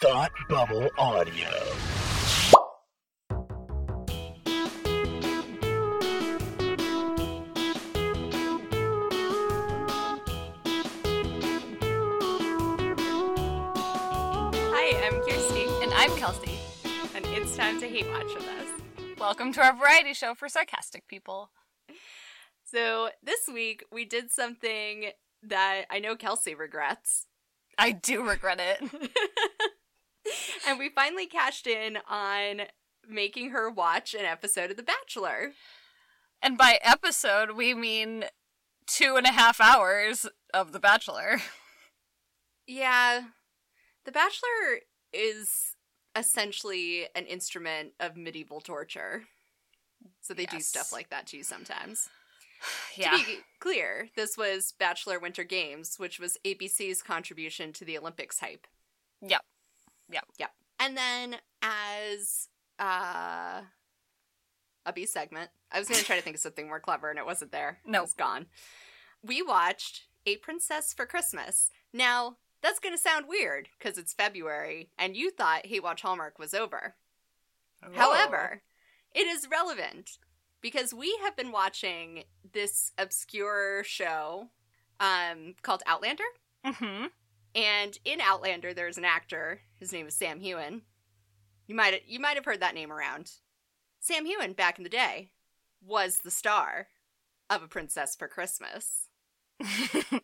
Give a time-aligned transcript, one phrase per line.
[0.00, 1.48] Thought Bubble Audio.
[13.66, 16.58] Hi, I'm Kirsty, And I'm Kelsey.
[17.14, 19.18] and it's time to hate watch with us.
[19.18, 21.50] Welcome to our variety show for sarcastic people.
[22.64, 25.10] So this week we did something
[25.44, 27.26] that I know Kelsey regrets,
[27.78, 29.10] I do regret it.
[30.68, 32.62] and we finally cashed in on
[33.08, 35.52] making her watch an episode of The Bachelor.
[36.42, 38.24] And by episode, we mean
[38.86, 41.40] two and a half hours of The Bachelor.
[42.66, 43.24] Yeah,
[44.04, 44.80] The Bachelor
[45.12, 45.76] is
[46.16, 49.24] essentially an instrument of medieval torture.
[50.20, 52.08] So they do stuff like that to you sometimes.
[52.96, 53.16] Yeah.
[53.18, 58.40] To be clear, this was Bachelor Winter Games, which was ABC's contribution to the Olympics
[58.40, 58.66] hype.
[59.22, 59.42] Yep.
[60.10, 60.24] Yep.
[60.38, 60.50] Yep.
[60.80, 63.62] And then as uh
[64.86, 67.18] a B segment, I was going to try to think of something more clever and
[67.18, 67.78] it wasn't there.
[67.86, 68.02] No.
[68.02, 68.46] It's gone.
[69.22, 71.70] We watched A Princess for Christmas.
[71.92, 76.38] Now, that's going to sound weird because it's February and you thought Hate Watch Hallmark
[76.38, 76.96] was over.
[77.94, 78.62] However,
[79.14, 80.18] it is relevant
[80.60, 84.48] because we have been watching this obscure show
[85.00, 86.24] um, called Outlander.
[86.64, 87.06] hmm
[87.54, 89.60] And in Outlander, there's an actor.
[89.78, 90.82] His name is Sam Heughan.
[91.66, 93.32] You might you might have heard that name around.
[94.00, 95.30] Sam Heughan, back in the day,
[95.80, 96.88] was the star
[97.48, 99.08] of A Princess for Christmas.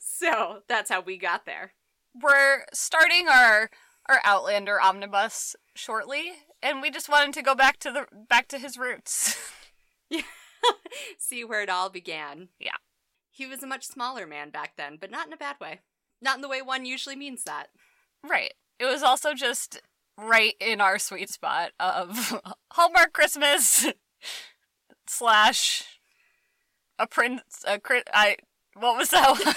[0.00, 1.72] So that's how we got there.
[2.14, 3.70] We're starting our
[4.08, 8.58] our Outlander omnibus shortly, and we just wanted to go back to the back to
[8.58, 9.36] his roots.
[11.18, 12.48] See where it all began.
[12.58, 12.76] Yeah.
[13.30, 15.80] He was a much smaller man back then, but not in a bad way.
[16.22, 17.66] Not in the way one usually means that.
[18.22, 18.52] right.
[18.78, 19.80] It was also just
[20.18, 22.40] right in our sweet spot of
[22.72, 23.86] Hallmark Christmas
[25.06, 25.84] slash
[26.98, 28.36] a prince a cri- I
[28.74, 29.30] what was that?
[29.30, 29.54] one?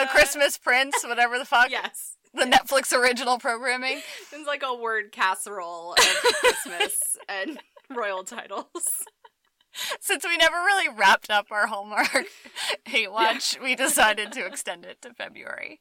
[0.00, 1.66] a Christmas Prince, whatever the fuck.
[1.66, 2.12] Uh, Yes.
[2.34, 4.02] The Netflix original programming.
[4.30, 5.98] It's like a word casserole of
[6.40, 8.66] Christmas and royal titles.
[10.00, 12.26] Since we never really wrapped up our Hallmark
[12.84, 15.80] hate watch, we decided to extend it to February.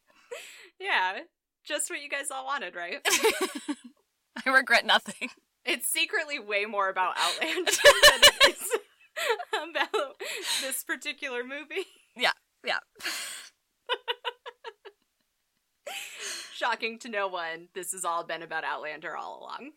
[0.80, 1.20] Yeah.
[1.66, 3.00] Just what you guys all wanted, right?
[4.46, 5.30] I regret nothing.
[5.66, 8.80] It's secretly way more about Outlander than it is
[9.54, 10.22] about
[10.62, 11.88] this particular movie.
[12.16, 12.80] Yeah, yeah.
[16.54, 19.72] Shocking to no one, this has all been about Outlander all along.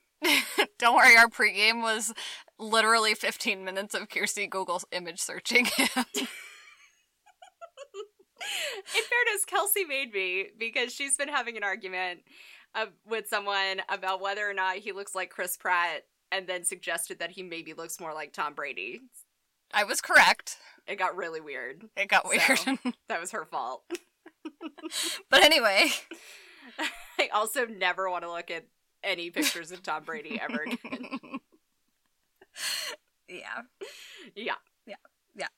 [0.78, 2.12] Don't worry, our pregame was
[2.59, 5.89] literally 15 minutes of Kirsty Google image searching him.
[8.97, 12.21] In fairness, Kelsey made me because she's been having an argument
[12.75, 17.19] uh, with someone about whether or not he looks like Chris Pratt and then suggested
[17.19, 19.01] that he maybe looks more like Tom Brady.
[19.73, 20.57] I was correct.
[20.87, 21.85] It got really weird.
[21.97, 22.59] It got weird.
[22.59, 23.83] So- That was her fault.
[25.31, 25.89] but anyway,
[27.19, 28.67] I also never want to look at
[29.03, 31.19] any pictures of Tom Brady ever again.
[33.29, 33.63] Yeah.
[34.35, 34.55] yeah.
[34.87, 34.97] Yeah.
[35.37, 35.49] Yeah.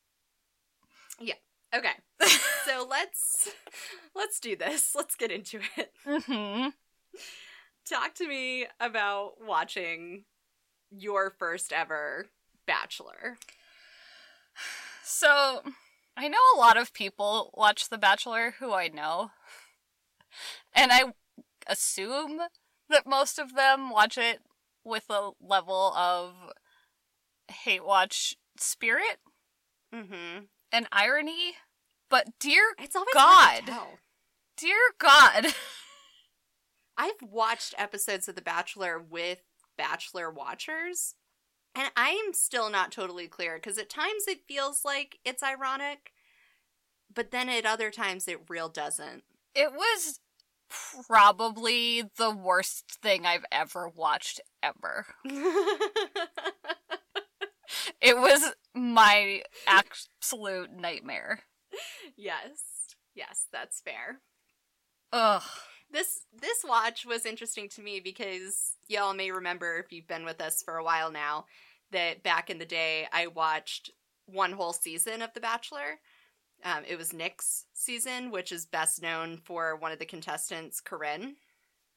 [1.20, 1.34] Yeah.
[1.74, 1.92] Okay.
[2.66, 3.50] so let's
[4.14, 4.94] let's do this.
[4.94, 5.92] Let's get into it.
[6.04, 6.68] hmm
[7.88, 10.24] Talk to me about watching
[10.90, 12.28] your first ever
[12.66, 13.38] Bachelor.
[15.02, 15.62] So,
[16.16, 19.30] I know a lot of people watch The Bachelor who I know.
[20.74, 21.12] And I
[21.66, 22.40] assume
[22.88, 24.40] that most of them watch it
[24.84, 26.34] with a level of
[27.50, 29.18] hate watch spirit
[29.94, 30.44] Mm-hmm.
[30.72, 31.54] and irony.
[32.08, 33.70] But dear, It's always God.
[34.56, 35.46] dear God.
[36.96, 39.40] I've watched episodes of The Bachelor with
[39.78, 41.14] Bachelor watchers,
[41.74, 46.12] and I'm still not totally clear because at times it feels like it's ironic,
[47.12, 49.22] but then at other times it real doesn't.
[49.54, 50.20] It was
[51.06, 55.06] probably the worst thing I've ever watched ever.
[58.00, 61.40] It was my absolute nightmare.
[62.16, 64.20] yes, yes, that's fair.
[65.12, 65.42] Ugh.
[65.92, 70.40] This this watch was interesting to me because y'all may remember if you've been with
[70.40, 71.46] us for a while now
[71.90, 73.90] that back in the day I watched
[74.26, 75.98] one whole season of The Bachelor.
[76.64, 81.36] Um, it was Nick's season, which is best known for one of the contestants, Corinne.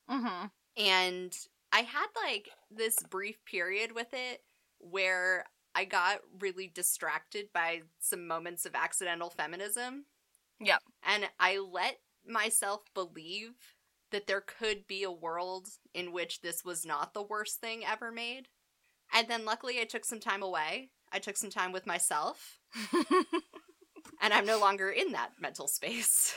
[0.10, 0.45] Mm-hmm.
[0.77, 1.38] And
[1.71, 4.42] I had like this brief period with it
[4.80, 5.45] where
[5.75, 10.06] I got really distracted by some moments of accidental feminism.
[10.60, 10.80] Yep.
[11.04, 13.54] And I let myself believe
[14.12, 18.12] that there could be a world in which this was not the worst thing ever
[18.12, 18.48] made.
[19.13, 20.92] And then luckily I took some time away.
[21.12, 22.60] I took some time with myself,
[24.24, 26.34] and I'm no longer in that mental space.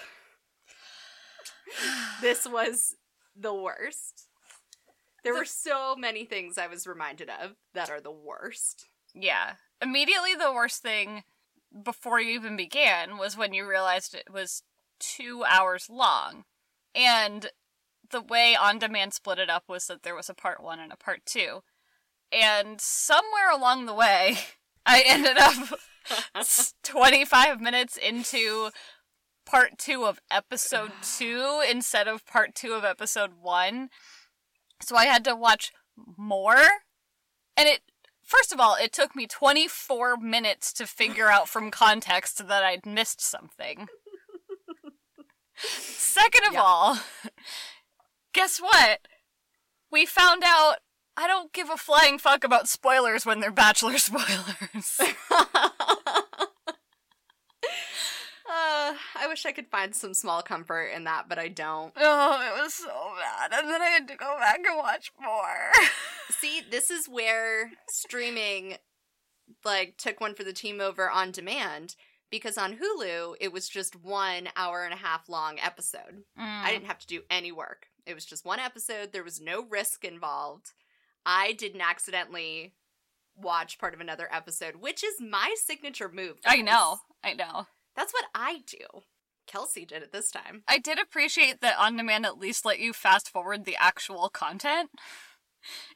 [2.21, 2.97] this was
[3.35, 4.27] the worst.
[5.23, 8.89] There were so many things I was reminded of that are the worst.
[9.15, 9.55] yeah.
[9.83, 11.23] Immediately, the worst thing
[11.85, 14.63] before you even began was when you realized it was
[14.99, 16.45] two hours long.
[16.95, 17.51] And
[18.11, 20.93] the way On Demand split it up was that there was a part one and
[20.93, 21.63] a part two.
[22.33, 24.39] And somewhere along the way,
[24.87, 25.79] I ended up
[26.83, 28.71] 25 minutes into
[29.45, 33.89] part two of episode two instead of part two of episode one.
[34.83, 35.73] So I had to watch
[36.17, 36.57] more.
[37.57, 37.81] And it,
[38.23, 42.85] first of all, it took me 24 minutes to figure out from context that I'd
[42.85, 43.89] missed something.
[45.57, 46.61] Second of Yeah.
[46.63, 46.99] all,
[48.35, 49.01] guess what?
[49.91, 50.77] We found out
[51.17, 55.01] I don't give a flying fuck about spoilers when they're Bachelor spoilers.
[58.57, 61.93] Uh, I wish I could find some small comfort in that, but I don't.
[61.97, 63.53] oh, it was so bad.
[63.53, 65.73] And then I had to go back and watch more.
[66.31, 68.77] See, this is where streaming
[69.65, 71.97] like took one for the team over on demand
[72.31, 76.25] because on Hulu it was just one hour and a half long episode.
[76.37, 77.87] I didn't have to do any work.
[78.07, 79.13] It was just one episode.
[79.13, 80.73] There was no risk involved.
[81.25, 82.75] I didn't accidentally
[83.37, 86.39] watch part of another episode, which is my signature move.
[86.45, 86.99] I know.
[87.23, 87.67] I know.
[87.97, 89.03] That's what I do.
[89.47, 90.63] Kelsey did it this time.
[90.69, 94.91] I did appreciate that On Demand at least let you fast forward the actual content.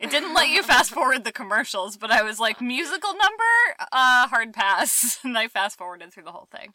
[0.00, 3.86] It didn't let you fast forward the commercials, but I was like, musical number?
[3.92, 5.18] Uh, hard pass.
[5.24, 6.74] And I fast forwarded through the whole thing.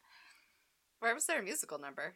[1.00, 2.14] Where was there a musical number?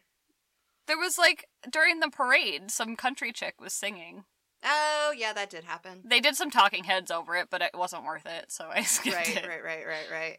[0.86, 4.24] There was like, during the parade, some country chick was singing.
[4.64, 6.02] Oh, yeah, that did happen.
[6.04, 9.16] They did some talking heads over it, but it wasn't worth it, so I skipped
[9.16, 9.46] right, it.
[9.48, 10.38] right, right, right, right.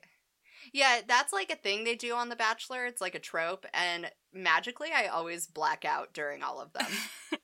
[0.74, 2.86] Yeah, that's like a thing they do on The Bachelor.
[2.86, 6.88] It's like a trope, and magically, I always black out during all of them.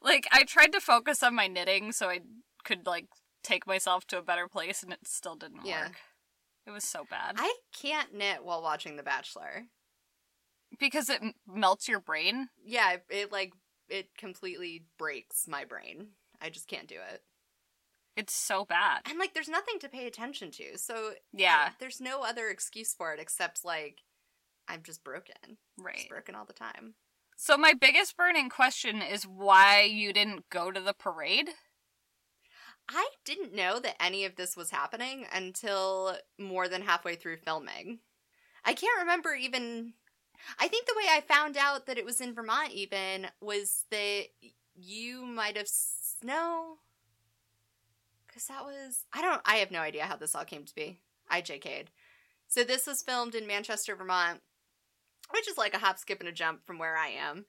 [0.00, 2.20] Like, I tried to focus on my knitting so I
[2.62, 3.06] could, like,
[3.42, 5.86] take myself to a better place, and it still didn't Yeah.
[5.88, 5.96] work.
[6.64, 7.34] It was so bad.
[7.38, 9.64] I can't knit while watching The Bachelor.
[10.78, 12.50] because it m- melts your brain.
[12.64, 13.52] Yeah, it, it like
[13.88, 16.08] it completely breaks my brain.
[16.40, 17.22] I just can't do it.
[18.18, 19.02] It's so bad.
[19.06, 22.92] And like, there's nothing to pay attention to, so Yeah, I- there's no other excuse
[22.92, 24.00] for it except like
[24.66, 25.96] I'm just broken, right.
[25.96, 26.94] just broken all the time.
[27.36, 31.50] So my biggest burning question is why you didn't go to the parade?
[32.88, 38.00] I didn't know that any of this was happening until more than halfway through filming.
[38.64, 39.92] I can't remember even.
[40.58, 44.24] I think the way I found out that it was in Vermont even was that
[44.74, 45.68] you might have
[46.24, 46.78] no,
[48.38, 51.00] because that was I don't I have no idea how this all came to be.
[51.28, 51.90] I JK'd.
[52.46, 54.40] So this was filmed in Manchester, Vermont,
[55.32, 57.44] which is like a hop, skip, and a jump from where I am,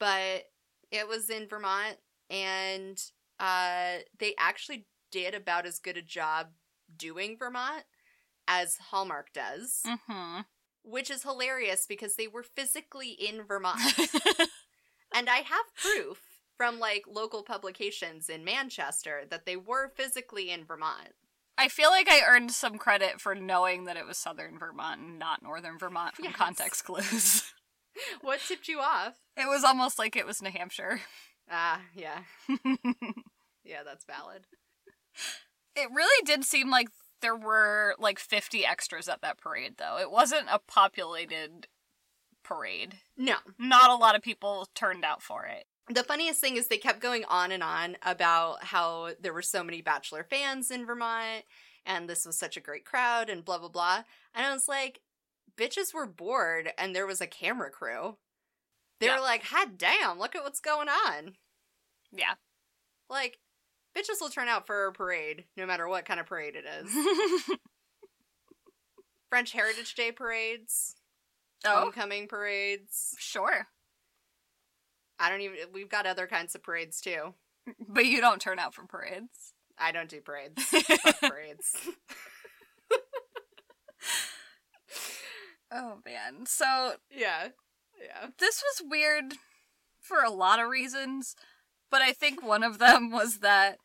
[0.00, 0.44] but
[0.90, 1.96] it was in Vermont
[2.30, 3.00] and
[3.38, 6.48] uh, they actually did about as good a job
[6.96, 7.84] doing Vermont
[8.48, 10.40] as Hallmark does, Mm-hmm.
[10.82, 13.80] which is hilarious because they were physically in Vermont.
[15.14, 16.20] and I have proof
[16.56, 21.10] from like local publications in Manchester that they were physically in Vermont.
[21.58, 25.18] I feel like I earned some credit for knowing that it was southern Vermont and
[25.18, 26.36] not northern Vermont from Yes.
[26.36, 27.52] context clues.
[28.20, 29.14] What tipped you off?
[29.38, 31.00] it was almost like it was New Hampshire.
[31.50, 32.20] Ah, yeah.
[33.64, 34.46] Yeah, that's valid.
[35.74, 36.88] It really did seem like
[37.22, 39.98] there were like 50 extras at that parade, though.
[39.98, 41.66] It wasn't a populated
[42.44, 42.98] parade.
[43.16, 43.36] No.
[43.58, 45.64] Not a lot of people turned out for it.
[45.88, 49.62] The funniest thing is they kept going on and on about how there were so
[49.62, 51.44] many Bachelor fans in Vermont
[51.84, 54.02] and this was such a great crowd and blah blah blah.
[54.34, 55.00] And I was like,
[55.56, 58.16] bitches were bored and there was a camera crew.
[58.98, 59.16] They Yeah.
[59.16, 61.36] were like, hot damn, look at what's going on.
[62.10, 62.34] Yeah.
[63.08, 63.38] Like,
[63.96, 66.92] bitches will turn out for a parade, no matter what kind of parade it is.
[69.28, 70.96] French Heritage Day parades,
[71.64, 73.14] oh, homecoming parades.
[73.18, 73.68] sure.
[75.18, 77.34] I don't even, we've got other kinds of parades too.
[77.88, 79.52] But you don't turn out for parades.
[79.78, 80.62] I don't do parades.
[80.64, 81.74] Fuck parades.
[85.72, 86.46] Oh man.
[86.46, 87.48] So Yeah.
[88.00, 88.28] Yeah.
[88.38, 89.34] this was weird
[90.00, 91.34] for a lot of reasons,
[91.90, 93.78] but I think one of them was that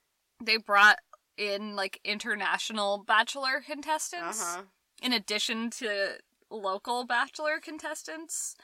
[0.43, 0.97] they brought
[1.37, 4.61] in like international bachelor contestants Uh huh.
[5.01, 6.17] in addition to
[6.51, 8.55] local bachelor contestants.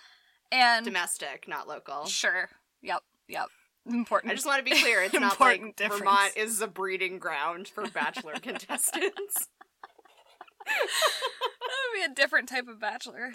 [0.51, 2.05] And Domestic, not local.
[2.05, 2.49] sure.
[2.81, 3.01] Yep.
[3.27, 3.47] Yep.
[3.89, 4.31] Important.
[4.31, 5.03] I just want to be clear.
[5.03, 5.99] It's not like difference.
[5.99, 9.47] Vermont is a breeding ground for bachelor contestants.
[10.65, 13.31] that would be a different type of bachelor.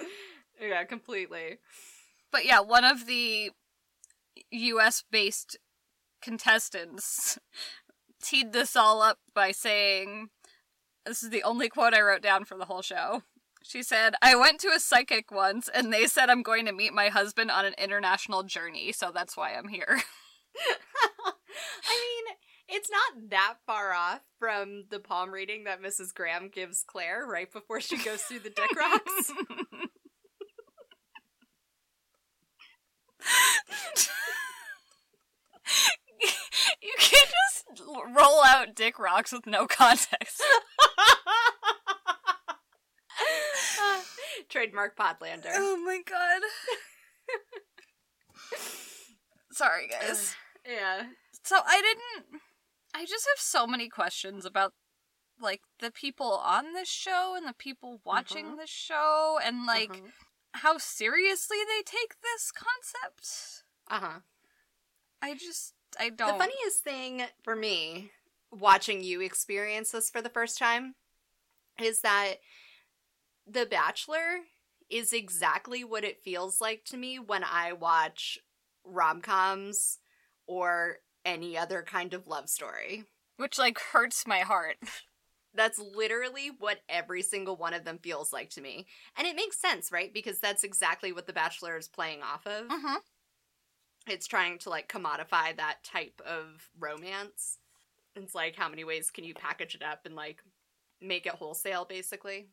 [0.60, 1.58] yeah, completely.
[2.30, 3.50] But yeah, one of the
[4.50, 5.58] US based
[6.22, 7.38] contestants
[8.22, 10.28] teed this all up by saying
[11.04, 13.22] this is the only quote I wrote down for the whole show.
[13.62, 16.92] She said, I went to a psychic once and they said I'm going to meet
[16.92, 20.02] my husband on an international journey, so that's why I'm here.
[21.86, 22.36] I mean,
[22.68, 26.14] it's not that far off from the palm reading that Mrs.
[26.14, 29.30] Graham gives Claire right before she goes through the dick rocks.
[36.82, 40.42] you can't just roll out dick rocks with no context.
[44.48, 45.50] Trademark Podlander.
[45.52, 46.42] Oh my god.
[49.52, 50.34] Sorry, guys.
[50.66, 51.04] Yeah.
[51.42, 52.40] So I didn't.
[52.94, 54.72] I just have so many questions about
[55.40, 58.58] like the people on this show and the people watching Mhm.
[58.58, 60.08] this show and like uh-huh.
[60.52, 63.64] how seriously they take this concept.
[63.88, 64.20] uh-huh.
[65.20, 66.38] I just I don't.
[66.38, 68.10] The funniest thing for me
[68.50, 70.94] watching you experience this for the first time
[71.80, 72.34] is that
[73.46, 74.40] The Bachelor
[74.90, 78.38] is exactly what it feels like to me when I watch
[78.84, 79.98] rom coms
[80.46, 83.04] or any other kind of love story.
[83.36, 84.76] which like hurts my heart.
[85.54, 88.86] That's literally what every single one of them feels like to me.
[89.16, 90.12] And it makes sense, right?
[90.12, 92.68] Because that's exactly what The Bachelor is playing off of.
[92.68, 92.96] Mm-hmm.
[94.06, 97.58] It's trying to like commodify that type of romance.
[98.16, 100.42] It's like how many ways can you package it up and like
[101.02, 102.48] make it wholesale basically.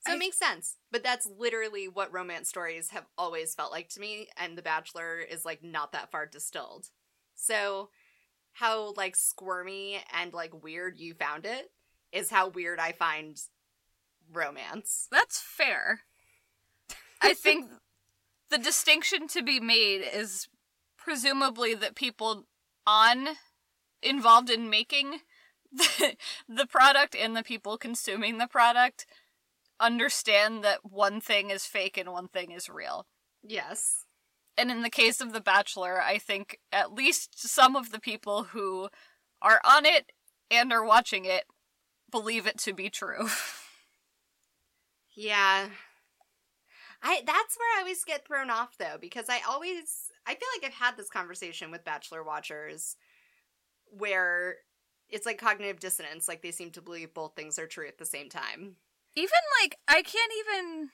[0.00, 0.76] So I- it makes sense.
[0.90, 5.18] But that's literally what romance stories have always felt like to me and The Bachelor
[5.18, 6.88] is like not that far distilled.
[7.34, 7.90] So
[8.54, 11.70] how like squirmy and like weird you found it
[12.12, 13.40] is how weird I find
[14.32, 15.06] romance.
[15.10, 16.00] That's fair.
[17.22, 17.70] I think
[18.50, 20.48] the distinction to be made is
[20.96, 22.46] presumably that people
[22.86, 23.28] on
[24.02, 25.20] involved in making
[25.72, 26.16] the,
[26.48, 29.06] the product and the people consuming the product
[29.80, 33.06] understand that one thing is fake and one thing is real.
[33.42, 34.04] Yes.
[34.56, 38.44] And in the case of The Bachelor, I think at least some of the people
[38.44, 38.88] who
[39.40, 40.12] are on it
[40.50, 41.44] and are watching it
[42.10, 43.28] believe it to be true.
[45.12, 45.68] Yeah.
[47.02, 50.70] I that's where I always get thrown off though because I always I feel like
[50.70, 52.96] I've had this conversation with bachelor watchers
[53.86, 54.56] where
[55.08, 58.04] it's like cognitive dissonance like they seem to believe both things are true at the
[58.04, 58.76] same time.
[59.16, 59.30] Even
[59.62, 60.90] like I can't even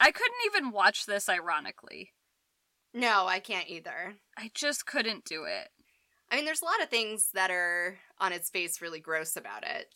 [0.00, 2.10] I couldn't even watch this ironically.
[2.94, 4.14] No, I can't either.
[4.36, 5.68] I just couldn't do it.
[6.30, 9.64] I mean there's a lot of things that are on its face really gross about
[9.64, 9.86] it.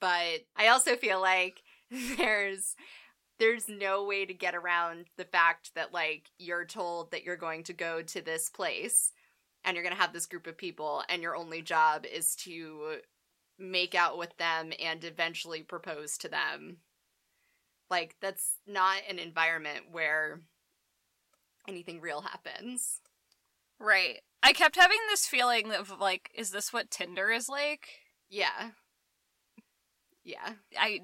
[0.00, 1.62] But I also feel like
[2.16, 2.74] there's
[3.38, 7.64] there's no way to get around the fact that like you're told that you're going
[7.64, 9.12] to go to this place
[9.64, 12.98] and you're going to have this group of people and your only job is to
[13.58, 16.78] make out with them and eventually propose to them.
[17.90, 20.40] Like that's not an environment where
[21.68, 23.00] anything real happens.
[23.78, 24.20] Right.
[24.42, 27.88] I kept having this feeling of like is this what Tinder is like?
[28.30, 28.70] Yeah.
[30.24, 30.52] Yeah.
[30.78, 31.00] I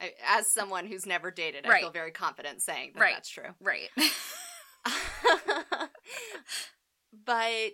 [0.00, 3.14] I, as someone who's never dated, I feel very confident saying that Right.
[3.14, 3.50] that's true.
[3.60, 3.88] right.
[7.24, 7.72] but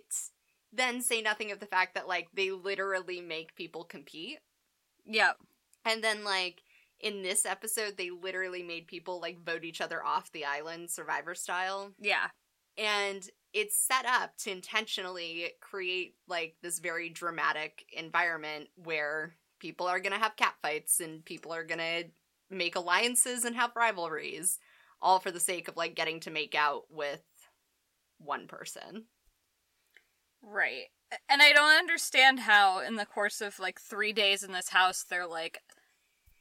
[0.71, 4.39] then say nothing of the fact that like they literally make people compete.
[5.05, 5.37] yep.
[5.83, 6.61] And then like
[7.03, 11.35] in this episode they literally made people like vote each other off the island survivor
[11.35, 12.27] style Yeah.
[12.77, 19.99] and it's set up to intentionally create like this very dramatic environment where people are
[19.99, 22.05] going to have catfights and people are going to
[22.49, 24.57] make alliances and have rivalries
[25.01, 27.21] all for the sake of like getting to make out with
[28.19, 29.05] one person.
[30.41, 30.85] Right.
[31.29, 35.03] And I don't understand how, in the course of like three days in this house,
[35.09, 35.61] they're like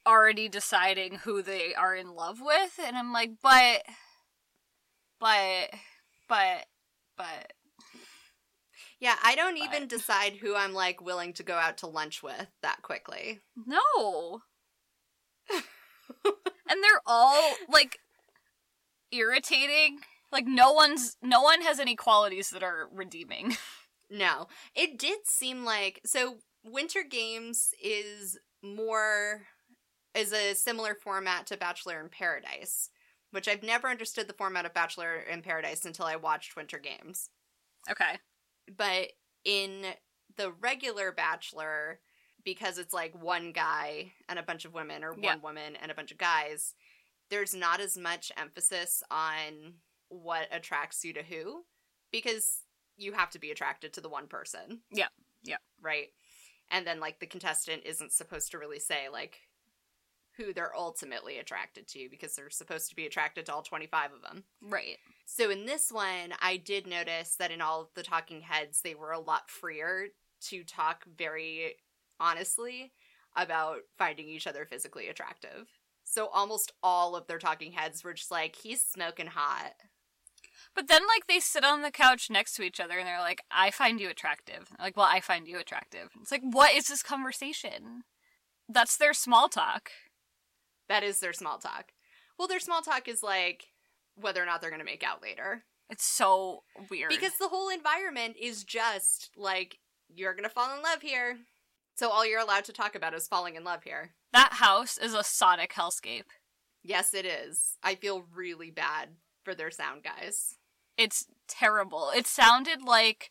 [0.06, 2.78] already deciding who they are in love with.
[2.84, 3.82] And I'm like, but,
[5.18, 5.70] but,
[6.28, 6.66] but,
[7.16, 7.52] but.
[8.98, 12.22] Yeah, I don't But- even decide who I'm like willing to go out to lunch
[12.22, 13.40] with that quickly.
[13.66, 14.42] No.
[15.50, 17.98] and they're all like
[19.10, 20.00] irritating.
[20.30, 23.56] Like no one's no one has any qualities that are redeeming.
[24.12, 26.38] No, it did seem like so.
[26.64, 29.42] Winter Games is more
[30.14, 32.90] is a similar format to Bachelor in Paradise,
[33.30, 37.30] which I've never understood the format of Bachelor in Paradise until I watched Winter Games.
[37.90, 38.18] Okay.
[38.76, 39.12] But
[39.44, 39.84] in
[40.36, 42.00] the regular Bachelor,
[42.44, 45.36] because it's like one guy and a bunch of women, or one Yeah.
[45.36, 46.74] woman and a bunch of guys,
[47.28, 51.64] there's not as much emphasis on what attracts you to who,
[52.10, 52.62] because
[52.96, 54.82] you have to be attracted to the one person.
[54.90, 55.08] Yeah.
[55.42, 55.58] Yeah.
[55.80, 56.08] Right.
[56.70, 59.40] And then, like, the contestant isn't supposed to really say, like,
[60.40, 64.22] who they're ultimately attracted to because they're supposed to be attracted to all 25 of
[64.22, 64.44] them.
[64.62, 64.96] Right.
[65.26, 68.94] So in this one, I did notice that in all of the talking heads, they
[68.94, 70.08] were a lot freer
[70.48, 71.74] to talk very
[72.18, 72.92] honestly
[73.36, 75.68] about finding each other physically attractive.
[76.04, 79.74] So almost all of their talking heads were just like, he's smoking hot.
[80.74, 83.42] But then, like, they sit on the couch next to each other and they're like,
[83.50, 84.68] I find you attractive.
[84.78, 86.10] Like, well, I find you attractive.
[86.20, 88.02] It's like, what is this conversation?
[88.68, 89.90] That's their small talk.
[90.90, 91.92] That is their small talk.
[92.36, 93.68] Well, their small talk is like
[94.16, 95.62] whether or not they're going to make out later.
[95.88, 97.10] It's so weird.
[97.10, 99.78] Because the whole environment is just like,
[100.12, 101.38] you're going to fall in love here.
[101.96, 104.10] So all you're allowed to talk about is falling in love here.
[104.32, 106.24] that house is a sonic hellscape.
[106.82, 107.76] Yes, it is.
[107.84, 109.10] I feel really bad
[109.44, 110.56] for their sound guys.
[110.96, 112.10] It's terrible.
[112.16, 113.30] It sounded like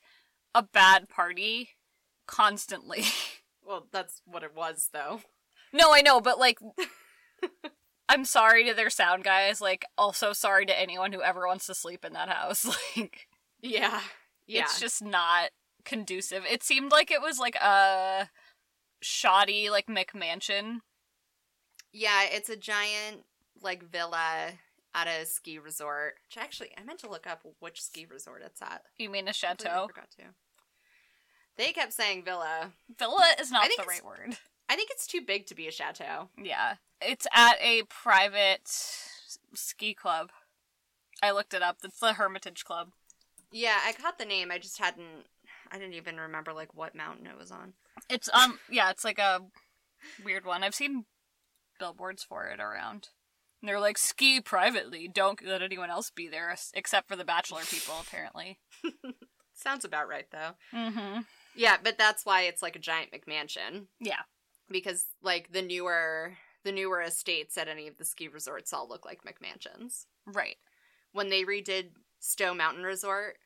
[0.55, 1.71] a bad party
[2.25, 3.03] constantly.
[3.61, 5.21] Well, that's what it was, though.
[5.71, 6.57] no, I know, but like,
[8.09, 9.61] I'm sorry to their sound guys.
[9.61, 12.65] Like, also sorry to anyone who ever wants to sleep in that house.
[12.97, 13.27] Like,
[13.61, 14.01] Yeah.
[14.47, 14.61] Yeah.
[14.63, 15.49] it's just not
[15.85, 16.43] conducive.
[16.49, 18.29] It seemed like it was like a
[19.01, 20.79] shoddy, like McMansion.
[21.93, 23.25] yeah, it's a giant,
[23.61, 24.53] like, villa
[24.95, 26.15] at a ski resort.
[26.27, 28.83] Which actually, I meant to look up which ski resort it's at.
[28.97, 29.87] You mean a Completely chateau?
[29.87, 30.23] forgot to.
[31.57, 32.71] They kept saying villa.
[32.97, 34.37] Villa is not the right word.
[34.69, 36.29] I think it's too big to be a chateau.
[36.41, 36.75] Yeah.
[37.01, 38.69] It's at a private
[39.53, 40.31] ski club.
[41.21, 41.77] I looked it up.
[41.83, 42.91] It's the Hermitage Club.
[43.51, 44.51] Yeah, I caught the name.
[44.51, 45.25] I just hadn't.
[45.71, 47.73] I didn't even remember like what mountain it was on.
[48.09, 49.41] It's um yeah, it's like a
[50.23, 50.63] weird one.
[50.63, 51.05] I've seen
[51.79, 53.09] billboards for it around.
[53.61, 55.07] And they're like ski privately.
[55.07, 58.59] Don't let anyone else be there except for the bachelor people apparently.
[59.53, 60.51] Sounds about right though.
[60.73, 61.25] Mhm.
[61.55, 63.87] Yeah, but that's why it's like a giant McMansion.
[63.99, 64.21] Yeah.
[64.69, 69.05] because like the newer the newer estates at any of the ski resorts all look
[69.05, 70.05] like McMansions.
[70.25, 70.57] Right.
[71.13, 73.37] When they redid Stowe Mountain Resort,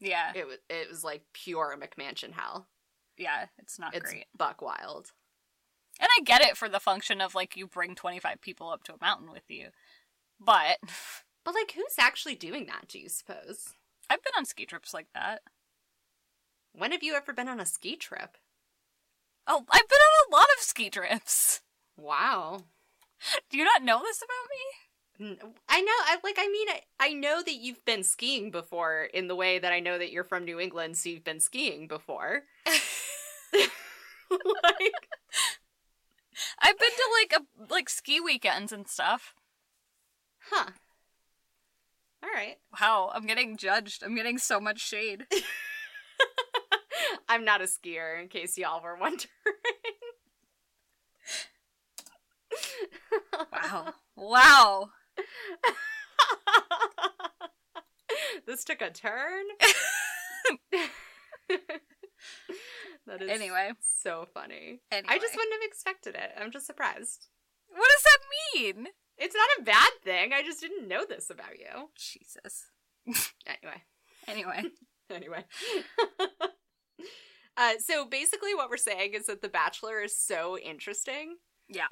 [0.00, 0.32] Yeah.
[0.34, 2.68] it was it was like pure McMansion hell.
[3.16, 4.26] Yeah, it's not It's great.
[4.36, 5.12] buck wild.
[6.00, 8.94] And I get it for the function of like you bring 25 people up to
[8.94, 9.68] a mountain with you.
[10.38, 10.78] But
[11.44, 13.72] But like who's actually doing that, do you suppose?
[14.10, 15.40] I've been on ski trips like that.
[16.72, 18.36] When have you ever been on a ski trip?
[19.46, 21.62] Oh, I've been on a lot of ski trips.
[21.98, 22.64] Wow.
[23.50, 25.56] Do you not know this about me?
[25.68, 25.92] I know.
[25.92, 26.36] I like.
[26.38, 29.04] I mean, I, I know that you've been skiing before.
[29.12, 31.88] In the way that I know that you're from New England, so you've been skiing
[31.88, 32.42] before.
[34.30, 35.08] like,
[36.60, 39.34] I've been to like a like ski weekends and stuff.
[40.50, 40.70] huh?
[42.22, 42.56] All right.
[42.80, 44.02] Wow, I'm getting judged.
[44.02, 45.26] I'm getting so much shade.
[47.28, 49.28] I'm not a skier, in case y'all were wondering.
[53.52, 53.94] Wow.
[54.16, 54.90] Wow.
[58.46, 59.44] this took a turn.
[63.06, 63.70] that is Anyway.
[63.80, 64.80] so funny.
[64.90, 65.14] Anyway.
[65.14, 66.30] I just wouldn't have expected it.
[66.40, 67.26] I'm just surprised.
[67.68, 68.18] What does that
[68.54, 68.86] mean?
[69.16, 70.32] It's not a bad thing.
[70.32, 71.90] I just didn't know this about you.
[71.96, 72.66] Jesus.
[73.46, 73.82] Anyway.
[74.26, 74.62] Anyway.
[75.10, 75.44] anyway.
[77.56, 81.36] uh, so basically, what we're saying is that The Bachelor is so interesting.
[81.68, 81.88] Yeah.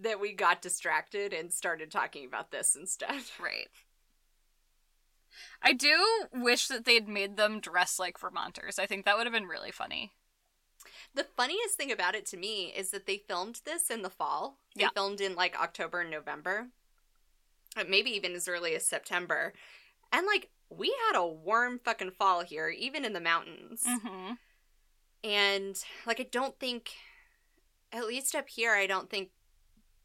[0.00, 3.22] That we got distracted and started talking about this instead.
[3.40, 3.68] Right.
[5.62, 5.96] I do
[6.32, 8.78] wish that they'd made them dress like Vermonters.
[8.78, 10.12] I think that would have been really funny.
[11.14, 14.58] The funniest thing about it to me is that they filmed this in the fall.
[14.74, 14.90] They Yeah.
[14.94, 16.68] filmed in like October and November.
[17.76, 19.52] Uh, Maybe even as early as September.
[20.12, 23.84] And like, we had a warm fucking fall here, even in the mountains.
[23.86, 24.34] Mm-hmm.
[25.24, 26.90] And like I don't think
[27.92, 29.30] at least up here I don't think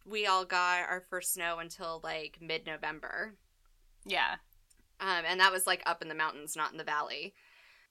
[0.05, 3.35] we all got our first snow until like mid-November.
[4.05, 4.35] Yeah.
[4.99, 7.33] Um and that was like up in the mountains, not in the valley.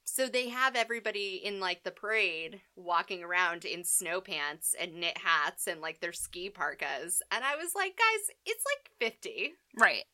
[0.05, 5.19] So they have everybody in like the parade walking around in snow pants and knit
[5.19, 7.23] hats and like their ski parkas.
[7.31, 9.55] And I was like, guys, it's like 50.
[9.79, 10.05] Right.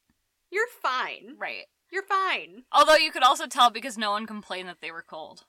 [0.50, 1.36] You're fine.
[1.38, 1.64] Right.
[1.90, 2.64] You're fine.
[2.70, 5.44] Although you could also tell because no one complained that they were cold.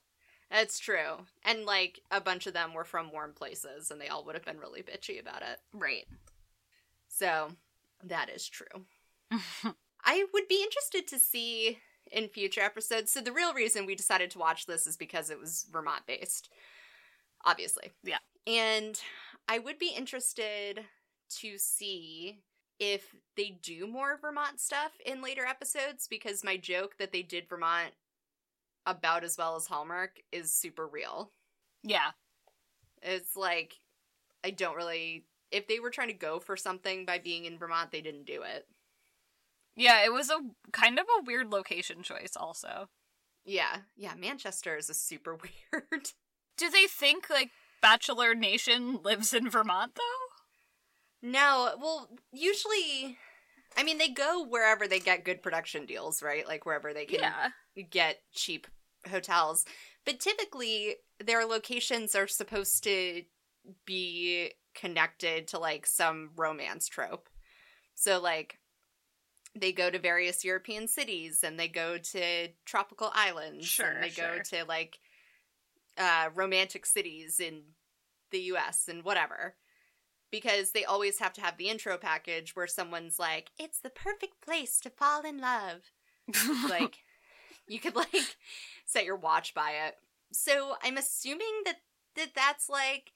[0.50, 1.26] That's true.
[1.44, 4.46] And like a bunch of them were from warm places and they all would have
[4.46, 5.60] been really bitchy about it.
[5.74, 6.06] Right.
[7.20, 7.50] So
[8.06, 8.86] that is true.
[10.06, 11.80] I would be interested to see
[12.12, 13.12] in future episodes.
[13.12, 16.50] So the real reason we decided to watch this is because it was Vermont based.
[17.44, 17.92] Obviously.
[18.04, 18.20] Yeah.
[18.48, 19.00] And
[19.50, 20.80] I would be interested
[21.42, 22.40] to see
[22.80, 27.50] if they do more Vermont stuff in later episodes because my joke that they did
[27.50, 27.92] Vermont
[28.86, 31.32] about as well as Hallmark is super real.
[31.84, 32.12] yeah.
[33.02, 33.76] It's like
[34.44, 37.92] I don't really if they were trying to go for something by being in Vermont,
[37.92, 38.68] they didn't do it.
[39.76, 40.40] Yeah, it was a
[40.72, 42.90] kind of a weird location choice also.
[43.46, 43.78] Yeah.
[43.96, 45.36] Yeah, Manchester is a super
[45.72, 46.12] weird.
[46.58, 47.50] Do they think like
[47.82, 51.28] Bachelor Nation lives in Vermont though?
[51.30, 53.18] No, well, usually
[53.78, 56.48] I mean they go wherever they get good production deals, right?
[56.48, 57.84] Like wherever they can Yeah.
[57.90, 58.68] get cheap
[59.10, 59.66] hotels.
[60.06, 63.24] But typically, their locations are supposed to
[63.86, 67.30] be connected to like some romance trope.
[67.96, 68.60] So, like,
[69.60, 74.10] they go to various European cities and they go to tropical islands Sure, and they
[74.10, 74.38] sure.
[74.38, 75.00] go to like
[75.98, 77.62] uh, romantic cities in
[78.32, 79.56] the US and whatever.
[80.32, 84.42] Because they always have to have the intro package where someone's like, it's the perfect
[84.42, 85.92] place to fall in love
[86.70, 86.98] like
[87.68, 88.38] you could like
[88.86, 89.96] set your watch by it
[90.32, 91.78] so i'm assuming that
[92.16, 93.12] that that's like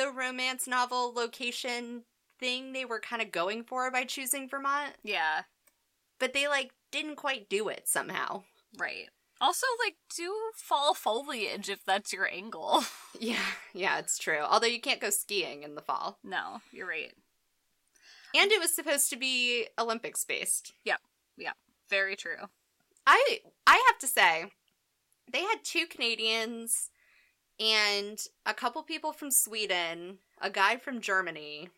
[0.00, 2.04] the romance novel location
[2.38, 5.42] thing they were kind of going for by choosing vermont yeah,
[6.18, 8.42] but they like didn't quite do it somehow
[8.78, 9.08] right.
[9.42, 12.82] Also, like, do fall foliage if that's your angle.
[13.18, 13.36] yeah
[13.74, 17.12] yeah it's true although you can't go skiing in the fall no, you're right.
[18.34, 21.00] and it was supposed to be olympics based Yep,
[21.36, 21.56] yep,
[21.90, 22.48] Very true.
[23.06, 24.46] I I have to say,
[25.30, 26.88] they had two Canadians
[27.60, 31.68] and a couple people from Sweden, a guy from Germany,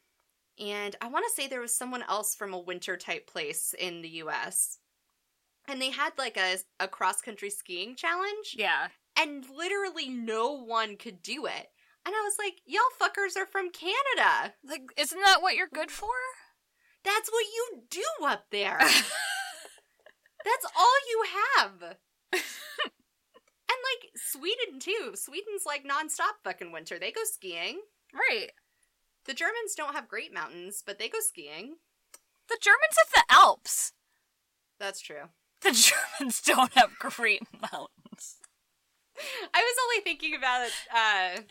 [0.58, 4.00] and I want to say there was someone else from a winter type place in
[4.02, 4.78] the US.
[5.68, 8.88] And they had like a a cross country skiing challenge, Yeah.
[9.16, 11.68] and literally no one could do it.
[12.04, 14.54] And I was like, y'all fuckers are from Canada.
[14.64, 16.08] Like, isn't that what you're good for?
[17.04, 18.78] That's what you do up there.
[20.44, 21.24] That's all you
[21.56, 21.96] have.
[23.92, 25.12] Like Sweden too.
[25.14, 26.98] Sweden's like nonstop fucking winter.
[26.98, 27.80] They go skiing.
[28.14, 28.48] right.
[29.24, 31.76] The Germans don't have great mountains, but they go skiing.
[32.48, 33.92] The Germans have the Alps.
[34.80, 35.30] That's true.
[35.60, 35.70] The
[36.18, 38.38] Germans don't have great mountains.
[39.54, 41.42] I was only thinking about uh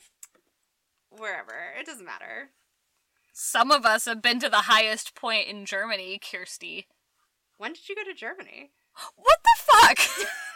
[1.09, 1.73] wherever.
[1.79, 2.49] It doesn't matter.
[3.33, 6.87] Some of us have been to the highest point in Germany, Kirsty.
[7.57, 8.71] When did you go to Germany?
[9.15, 10.27] What the fuck?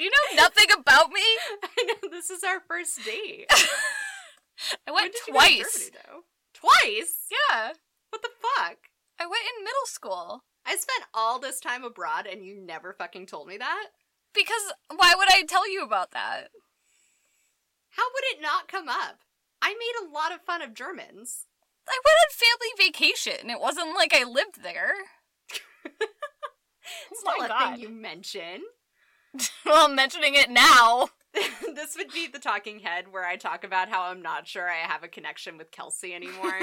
[0.00, 1.20] Do you know nothing about me?
[1.62, 3.44] I know this is our first date.
[4.88, 5.74] I went did you go to twice.
[5.74, 6.20] Germany, though?
[6.54, 7.26] Twice?
[7.30, 7.72] Yeah.
[8.08, 8.78] What the fuck?
[9.20, 10.44] I went in middle school.
[10.64, 13.88] I spent all this time abroad and you never fucking told me that?
[14.34, 16.48] Because why would I tell you about that?
[17.90, 19.18] How would it not come up?
[19.60, 21.44] I made a lot of fun of Germans.
[21.86, 23.50] I went on family vacation.
[23.50, 24.92] It wasn't like I lived there.
[27.10, 27.72] It's Oh not a God.
[27.74, 28.62] thing you mention.
[29.64, 31.08] well, I'm mentioning it now.
[31.74, 34.76] this would be the talking head where I talk about how I'm not sure I
[34.86, 36.58] have a connection with Kelsey anymore.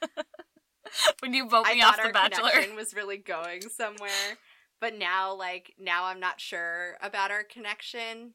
[1.20, 2.50] when you vote I me thought off The Bachelor.
[2.50, 4.38] connection was really going somewhere,
[4.80, 8.34] but now, like, now I'm not sure about our connection,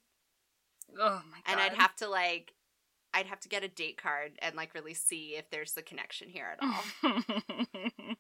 [1.00, 1.52] Oh my god.
[1.52, 2.54] and I'd have to like,
[3.14, 6.28] I'd have to get a date card and like really see if there's the connection
[6.30, 8.16] here at all.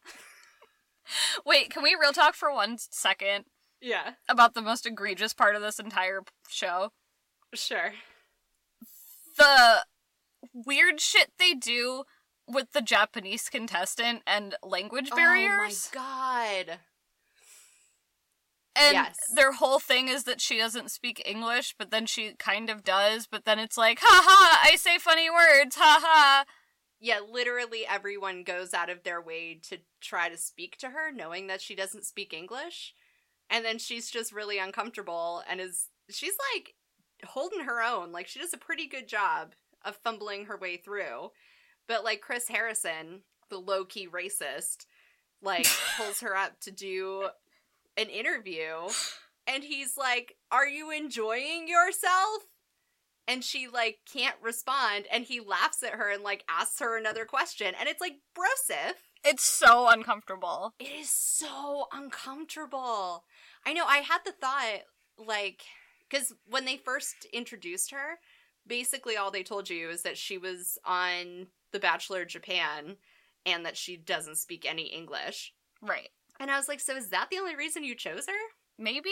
[1.45, 3.45] Wait, can we real talk for one second
[3.81, 6.91] yeah, about the most egregious part of this entire show?
[7.53, 7.93] sure.
[9.37, 9.85] The
[10.53, 12.03] weird shit they do
[12.47, 15.89] with the Japanese contestant and language barriers.
[15.95, 16.79] Oh my god.
[18.79, 19.17] And Yes.
[19.35, 23.25] their whole thing is that she doesn't speak English, but then she kind of does,
[23.25, 26.45] but then it's like, ha ha, I say funny words, ha ha.
[26.99, 31.47] Yeah, literally everyone goes out of their way to try to speak to her, knowing
[31.47, 32.93] that she doesn't speak English.
[33.49, 36.75] And then she's just really uncomfortable and is she's like
[37.25, 38.11] holding her own.
[38.11, 39.53] Like she does a pretty good job
[39.85, 41.31] of fumbling her way through.
[41.87, 44.85] But like Chris Harrison, the low key racist,
[45.41, 47.29] like pulls her up to do
[47.95, 48.89] an interview
[49.47, 52.43] and he's like, Are you enjoying yourself?
[53.29, 57.25] And she like can't respond and he laughs at her and like asks her another
[57.25, 57.73] question.
[57.79, 58.93] And it's like, Brosif,
[59.25, 60.73] It's so uncomfortable.
[60.79, 63.23] it is so uncomfortable.
[63.67, 64.83] I know, I had the thought,
[65.17, 65.63] like,
[66.09, 68.17] because when they first introduced her,
[68.65, 72.95] basically all they told you is that she was on The Bachelor Japan
[73.45, 75.53] and that she doesn't speak any English.
[75.81, 76.07] Right.
[76.39, 78.33] And I was like, so is that the only reason you chose her?
[78.79, 79.09] Maybe.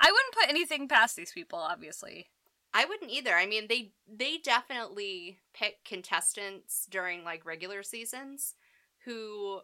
[0.00, 2.26] I wouldn't put anything past these people, obviously.
[2.74, 3.34] I wouldn't either.
[3.34, 8.54] I mean, they they definitely pick contestants during like regular seasons
[9.04, 9.60] who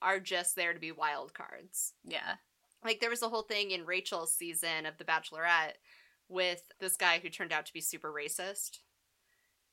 [0.00, 1.92] are just there to be wild cards.
[2.02, 2.36] Yeah.
[2.84, 5.74] Like there was a whole thing in Rachel's season of The Bachelorette
[6.28, 8.78] with this guy who turned out to be super racist.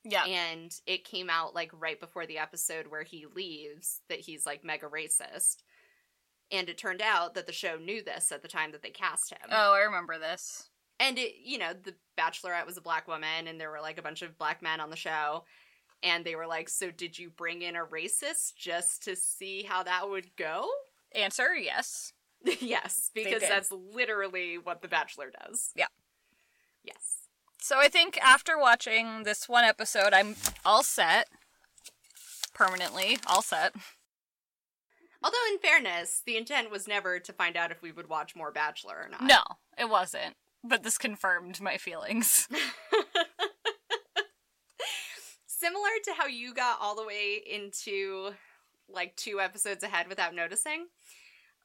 [0.04, 0.26] Yeah.
[0.26, 4.64] And it came out like right before the episode where he leaves that he's like
[4.64, 5.58] mega racist.
[6.52, 9.32] And it turned out that the show knew this at the time that they cast
[9.32, 9.50] him.
[9.50, 10.70] oh, I remember this.
[11.00, 14.04] And it, you know, the Bachelorette was a black woman, and there were like a
[14.04, 15.46] bunch of black men on the show.
[16.04, 19.84] And they were like, So did you bring in a racist just to see how
[19.84, 20.68] that would go?
[21.16, 22.14] Answer yes.
[22.60, 25.72] yes, because that's literally what The Bachelor does.
[25.76, 25.88] Yeah.
[26.84, 27.28] Yes.
[27.62, 31.28] So I think after watching this one episode, I'm all set.
[32.54, 33.74] Permanently all set.
[35.24, 38.52] Although, in fairness, the intent was never to find out if we would watch more
[38.52, 39.24] Bachelor or not.
[39.24, 39.42] No,
[39.78, 40.36] it wasn't.
[40.66, 42.50] But this confirmed my feelings.
[45.48, 48.32] Similar to how you got all the way into
[48.90, 50.88] like two episodes ahead without noticing,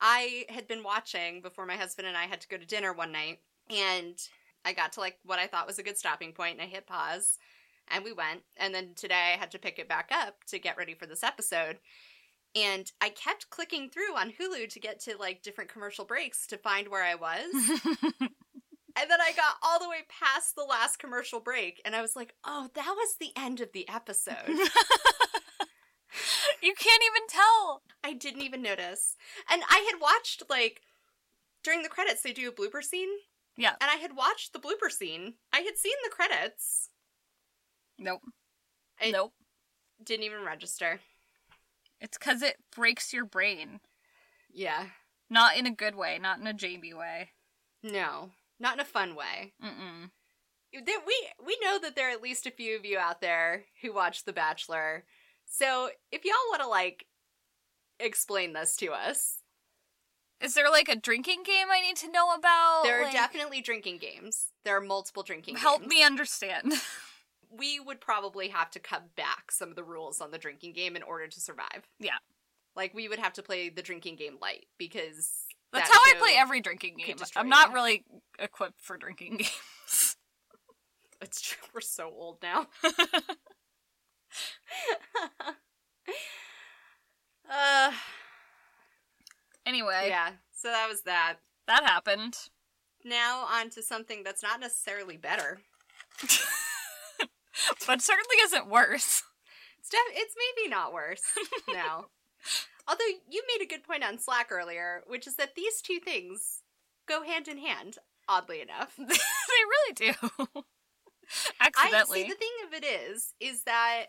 [0.01, 3.13] I had been watching before my husband and I had to go to dinner one
[3.13, 4.15] night, and
[4.65, 6.87] I got to like what I thought was a good stopping point, and I hit
[6.87, 7.39] pause,
[7.89, 8.43] and we went.
[8.57, 11.23] And then today I had to pick it back up to get ready for this
[11.23, 11.79] episode.
[12.55, 16.57] And I kept clicking through on Hulu to get to like different commercial breaks to
[16.57, 17.91] find where I was.
[19.01, 22.17] And then I got all the way past the last commercial break, and I was
[22.17, 24.35] like, oh, that was the end of the episode.
[26.63, 27.83] you can't even tell.
[28.03, 29.17] I didn't even notice.
[29.51, 30.83] And I had watched, like,
[31.63, 33.11] during the credits, they do a blooper scene.
[33.57, 33.75] Yeah.
[33.81, 35.35] And I had watched the blooper scene.
[35.53, 36.91] I had seen the credits.
[37.99, 38.23] Nope.
[39.01, 39.33] I nope.
[40.03, 41.01] didn't even register.
[42.01, 43.81] It's because it breaks your brain.
[44.53, 44.87] Yeah.
[45.29, 47.31] Not in a good way, not in a Jamie way.
[47.83, 48.31] No.
[48.61, 49.53] Not in a fun way.
[49.63, 50.11] Mm-mm.
[50.73, 53.93] We we know that there are at least a few of you out there who
[53.93, 55.05] watch The Bachelor.
[55.49, 57.07] So if y'all want to like
[58.01, 59.41] explain this to us,
[60.41, 62.83] Is there like a drinking game I need to know about?
[62.85, 64.49] There are Like, definitely drinking games.
[64.65, 65.63] There are multiple drinking games.
[65.63, 65.91] Help games.
[65.91, 66.73] me understand.
[67.51, 70.97] We would probably have to cut back some of the rules on the drinking game
[70.97, 71.89] in order to survive.
[71.99, 72.19] Yeah.
[72.77, 76.19] Like we would have to play the drinking game light because That's that how I
[76.19, 77.17] play every drinking game.
[77.37, 77.75] I'm not you.
[77.75, 78.05] really
[78.39, 80.17] equipped for drinking games.
[81.23, 81.67] It's true.
[81.73, 82.67] We're so old now.
[87.51, 87.93] uh,
[89.67, 90.31] anyway, yeah.
[90.55, 91.37] So that was that.
[91.67, 92.37] that happened.
[93.05, 95.61] Now on to something that's not necessarily better.
[97.87, 99.23] but certainly isn't worse.
[99.79, 101.23] It's def- it's maybe not worse
[101.73, 102.07] now.
[102.89, 106.63] Although you made a good point on Slack earlier, which is that these two things
[107.07, 107.97] go hand in hand.
[108.31, 110.13] Oddly enough, they really do.
[111.59, 112.25] I Accidentally.
[112.25, 112.29] see.
[112.29, 114.07] The thing of it is, is that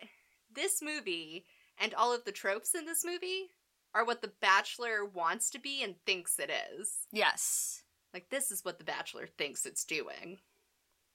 [0.60, 1.46] this movie
[1.80, 3.52] and all of the tropes in this movie
[3.96, 7.08] are what The Bachelor wants to be and thinks it is.
[7.12, 7.84] yes.
[8.14, 10.40] Like this is what The Bachelor thinks it's doing.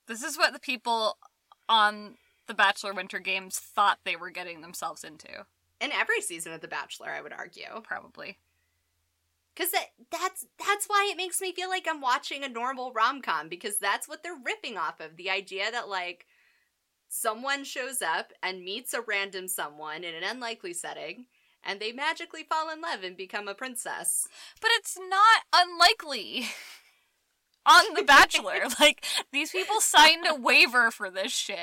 [0.07, 1.19] This is what the people
[1.69, 2.15] on
[2.47, 5.47] the Bachelor Winter Games thought they were getting themselves into.
[5.81, 7.83] In every season of The Bachelor, I would argue.
[7.83, 8.39] Probably.
[9.55, 13.23] Because that, that's that's why it makes me feel like I'm watching a normal rom
[13.23, 16.27] com because that's what they're ripping off of the idea that like
[17.15, 21.27] someone shows up and meets a random someone in an unlikely setting
[21.63, 24.27] and they magically fall in love and become a princess.
[24.61, 26.49] But it's not unlikely.
[27.67, 28.65] On The Bachelor.
[28.81, 31.57] like, these people signed a waiver for this shit.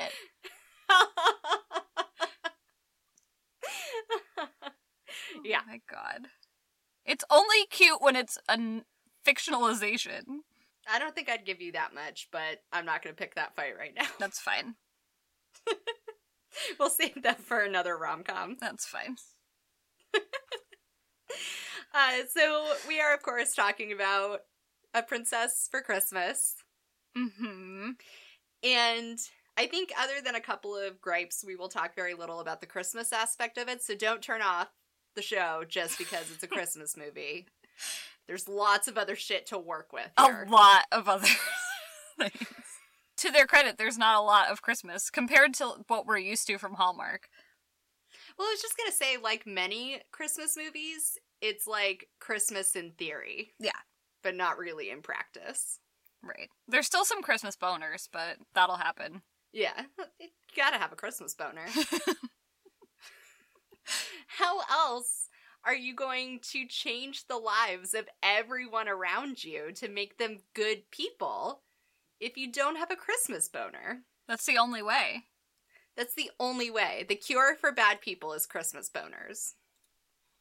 [5.44, 6.26] yeah, Oh my god.
[7.04, 8.84] It's only cute when it's a n-
[9.24, 10.40] fictionalization.
[10.90, 13.54] I don't think I'd give you that much, but I'm not going to pick that
[13.54, 14.06] fight right now.
[14.18, 14.74] That's fine.
[16.78, 18.56] we'll save that for another rom com.
[18.60, 19.16] That's fine.
[21.94, 24.40] Uh, so we are, of course, talking about
[24.94, 26.54] a princess for Christmas.
[27.16, 27.90] Mm-hmm.
[28.62, 29.18] And
[29.58, 32.66] I think, other than a couple of gripes, we will talk very little about the
[32.66, 33.82] Christmas aspect of it.
[33.82, 34.68] So don't turn off
[35.14, 37.46] the show just because it's a Christmas movie.
[38.26, 40.10] There's lots of other shit to work with.
[40.18, 40.46] Here.
[40.48, 41.28] A lot of other
[42.18, 42.56] things.
[43.22, 46.58] To their credit, there's not a lot of Christmas compared to what we're used to
[46.58, 47.28] from Hallmark.
[48.36, 53.52] Well, I was just gonna say, like many Christmas movies, it's like Christmas in theory.
[53.60, 53.70] Yeah.
[54.24, 55.78] But not really in practice.
[56.20, 56.48] Right.
[56.66, 59.22] There's still some Christmas boners, but that'll happen.
[59.52, 59.82] Yeah.
[60.18, 61.66] You gotta have a Christmas boner.
[64.26, 65.28] how else
[65.64, 70.90] are you going to change the lives of everyone around you to make them good
[70.90, 71.62] people
[72.22, 74.02] if you don't have a Christmas boner?
[74.28, 75.24] That's the only way.
[75.96, 77.04] That's the only way.
[77.06, 79.54] The cure for bad people is Christmas boners.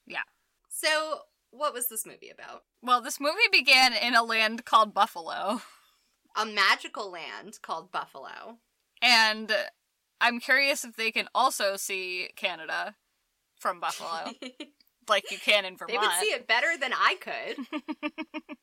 [0.05, 0.23] Yeah.
[0.69, 2.63] So, what was this movie about?
[2.81, 5.61] Well, this movie began in a land called Buffalo.
[6.37, 8.59] A magical land called Buffalo.
[9.01, 9.51] And
[10.21, 12.95] I'm curious if they can also see Canada
[13.59, 14.31] from Buffalo,
[15.09, 15.99] like you can in Vermont.
[16.01, 17.81] They would see it better than I could.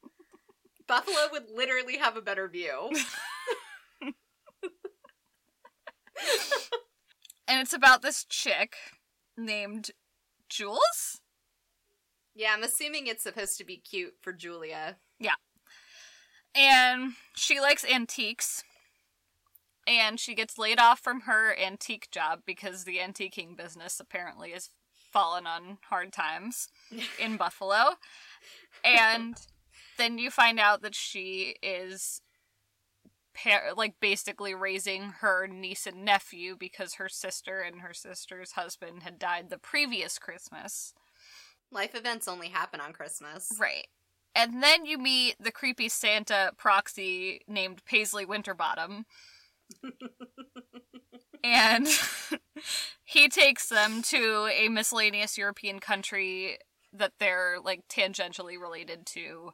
[0.88, 2.90] Buffalo would literally have a better view.
[4.02, 4.14] and
[7.60, 8.74] it's about this chick
[9.36, 9.90] named
[10.48, 11.20] Jules?
[12.34, 14.96] Yeah, I'm assuming it's supposed to be cute for Julia.
[15.20, 15.34] Yeah.
[16.54, 18.64] And she likes antiques.
[19.86, 24.70] And she gets laid off from her antique job because the antiquing business apparently has
[24.94, 26.68] fallen on hard times
[27.18, 27.94] in Buffalo.
[28.84, 29.34] And
[29.98, 32.22] then you find out that she is
[33.34, 39.02] par- like basically raising her niece and nephew because her sister and her sister's husband
[39.02, 40.94] had died the previous Christmas.
[41.70, 43.48] Life events only happen on Christmas.
[43.58, 43.88] Right.
[44.34, 49.04] And then you meet the creepy Santa proxy named Paisley Winterbottom.
[51.44, 51.86] and
[53.04, 56.58] he takes them to a miscellaneous European country
[56.92, 59.52] that they're like tangentially related to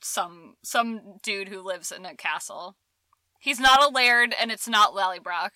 [0.00, 2.76] some some dude who lives in a castle.
[3.40, 5.50] He's not a laird and it's not Lallybroch.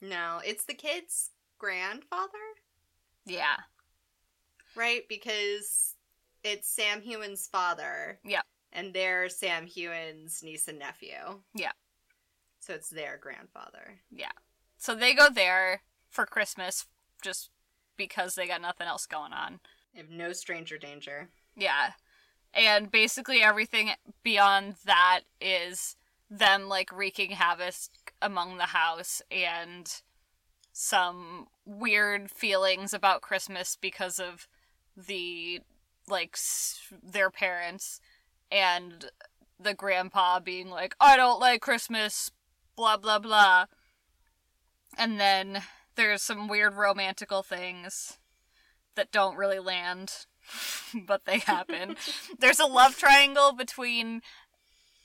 [0.00, 2.32] No, it's the kid's grandfather,
[3.24, 3.56] Yeah.
[4.74, 5.02] right?
[5.08, 5.94] Because
[6.42, 8.18] it's Sam Heughan's father.
[8.24, 8.42] Yeah.
[8.72, 11.42] And they're Sam Heughan's niece and nephew.
[11.54, 11.72] Yeah.
[12.60, 14.00] So it's their grandfather.
[14.10, 14.32] Yeah.
[14.76, 16.86] So they go there for Christmas
[17.22, 17.50] just
[17.96, 19.60] because they got nothing else going on.
[19.94, 21.28] They have no stranger danger.
[21.56, 21.92] Yeah.
[22.54, 23.90] And basically everything
[24.22, 25.96] beyond that is
[26.30, 27.74] them like wreaking havoc
[28.22, 29.90] among the house and
[30.72, 34.48] some weird feelings about Christmas because of
[34.96, 35.60] the
[36.08, 36.36] like
[37.02, 38.00] their parents
[38.50, 39.06] and
[39.58, 42.30] the grandpa being like I don't like Christmas
[42.76, 43.66] blah blah blah.
[44.96, 45.62] And then
[45.96, 48.18] there's some weird romantical things
[48.94, 50.26] that don't really land
[51.06, 51.96] but they happen.
[52.38, 54.22] There's a love triangle between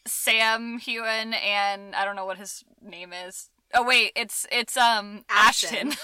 [0.05, 3.49] Sam Heughan and I don't know what his name is.
[3.73, 5.89] Oh wait, it's it's um Ashton.
[5.89, 5.93] Ashton.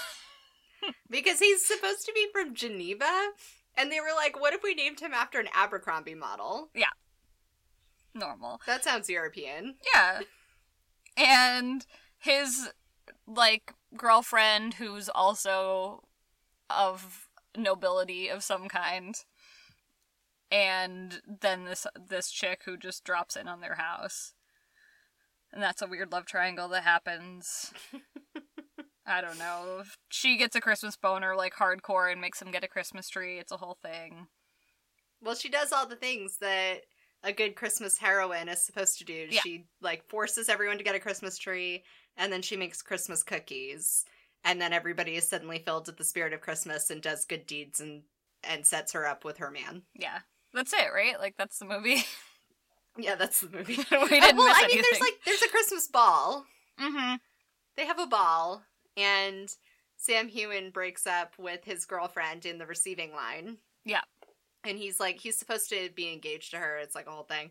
[1.10, 3.10] Because he's supposed to be from Geneva.
[3.76, 6.70] And they were like, what if we named him after an Abercrombie model?
[6.74, 6.94] Yeah.
[8.14, 8.60] Normal.
[8.66, 9.76] That sounds European.
[9.92, 10.20] Yeah.
[11.16, 11.84] And
[12.18, 12.68] his
[13.26, 16.04] like girlfriend who's also
[16.70, 17.25] of
[17.56, 19.14] nobility of some kind.
[20.50, 24.32] And then this this chick who just drops in on their house.
[25.52, 27.72] And that's a weird love triangle that happens.
[29.06, 29.84] I don't know.
[30.08, 33.38] She gets a Christmas boner like hardcore and makes him get a Christmas tree.
[33.38, 34.26] It's a whole thing.
[35.22, 36.82] Well, she does all the things that
[37.22, 39.26] a good Christmas heroine is supposed to do.
[39.30, 39.40] Yeah.
[39.42, 41.84] She like forces everyone to get a Christmas tree,
[42.16, 44.04] and then she makes Christmas cookies,
[44.46, 47.80] and then everybody is suddenly filled with the spirit of Christmas and does good deeds
[47.80, 48.04] and
[48.44, 49.82] and sets her up with her man.
[49.94, 50.20] Yeah.
[50.54, 51.18] That's it, right?
[51.20, 52.04] Like that's the movie.
[52.98, 53.76] Yeah, that's the movie.
[53.90, 54.82] we Uh, didn't well, miss I mean, anything.
[54.90, 56.46] there's like there's a Christmas ball.
[56.80, 57.16] mm-hmm.
[57.76, 58.62] They have a ball,
[58.96, 59.54] and
[59.98, 63.58] Sam Heughan breaks up with his girlfriend in the receiving line.
[63.84, 64.00] Yeah.
[64.64, 66.78] and he's like he's supposed to be engaged to her.
[66.78, 67.50] It's like a whole thing,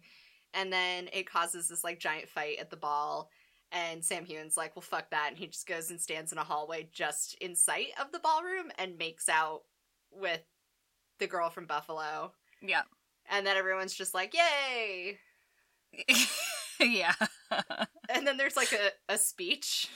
[0.56, 3.30] and then it causes this like giant fight at the ball.
[3.76, 5.28] And Sam Heughan's like, well, fuck that.
[5.30, 8.72] And he just goes and stands in a hallway just in sight of the ballroom
[8.80, 9.64] and makes out
[10.12, 10.44] with
[11.20, 12.32] the girl from Buffalo.
[12.62, 12.84] Yeah.
[13.30, 15.20] And then everyone's just like, yay.
[16.80, 17.14] yeah.
[18.08, 19.90] And then there's like a, a speech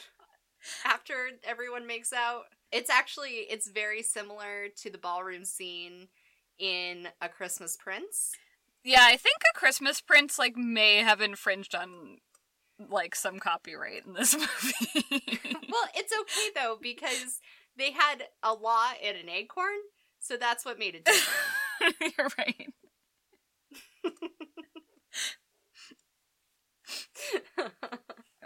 [0.84, 1.13] after
[1.44, 2.46] everyone makes out.
[2.71, 6.08] It's actually it's very similar to the ballroom scene
[6.58, 8.32] in A Christmas Prince.
[8.84, 12.17] Yeah, I think a Christmas Prince like may have infringed on
[12.90, 15.40] like some copyright in this movie.
[15.69, 17.40] Well, it's okay though because
[17.77, 19.77] they had a law and an acorn,
[20.19, 21.96] so that's what made it different.
[22.17, 22.73] You're right.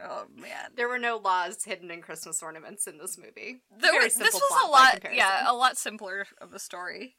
[0.06, 0.72] Oh man.
[0.76, 3.62] there were no laws hidden in Christmas ornaments in this movie.
[3.80, 7.16] There Very was, this was a lot yeah, a lot simpler of a story.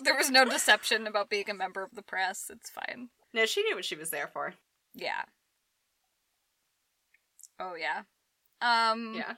[0.00, 2.46] there was no deception about being a member of the press.
[2.50, 3.10] It's fine.
[3.32, 4.54] No, she knew what she was there for.
[4.94, 5.24] Yeah.
[7.58, 8.02] Oh yeah.
[8.60, 9.34] Um Yeah.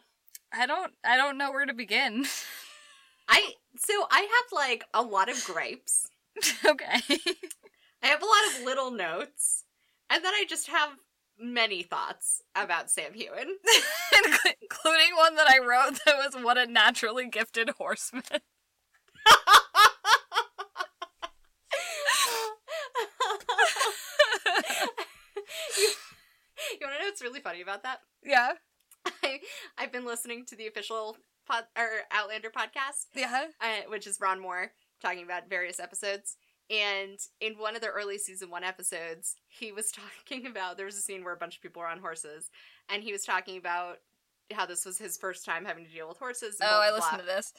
[0.53, 2.27] I don't I don't know where to begin.
[3.29, 6.09] I so I have like a lot of gripes.
[6.65, 7.01] okay.
[8.03, 9.65] I have a lot of little notes,
[10.11, 10.91] and then I just have
[11.39, 13.57] many thoughts about Sam Hewen.
[14.63, 18.23] Including one that I wrote that was what a naturally gifted horseman.
[25.79, 25.89] you,
[26.81, 28.01] you want to know what's really funny about that?
[28.25, 28.53] Yeah.
[29.23, 29.39] I,
[29.79, 33.45] I've been listening to the official pod, or Outlander podcast, Yeah.
[33.61, 36.37] uh, which is Ron Moore talking about various episodes.
[36.69, 39.93] And in one of the early season one episodes, he was
[40.29, 42.51] talking about there was a scene where a bunch of people were on horses,
[42.91, 43.99] and he was talking about
[44.53, 46.57] how this was his first time having to deal with horses.
[46.61, 47.19] Oh, blah, I listened blah.
[47.21, 47.53] to this.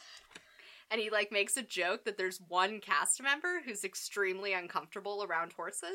[0.89, 5.51] And he like makes a joke that there's one cast member who's extremely uncomfortable around
[5.53, 5.89] horses,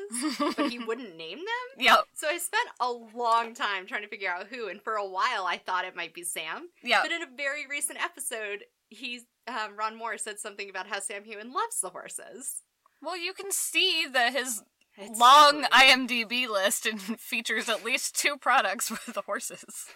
[0.55, 1.83] but he wouldn't name them.
[1.85, 2.05] yep.
[2.13, 5.45] So I spent a long time trying to figure out who, and for a while
[5.47, 6.69] I thought it might be Sam.
[6.83, 6.99] Yep.
[7.01, 11.23] But in a very recent episode, he um, Ron Moore said something about how Sam
[11.25, 12.61] Heughan loves the horses.
[13.01, 14.61] Well, you can see that his
[14.97, 15.63] It's long.
[15.65, 19.87] IMDb list and features at least two products with the horses.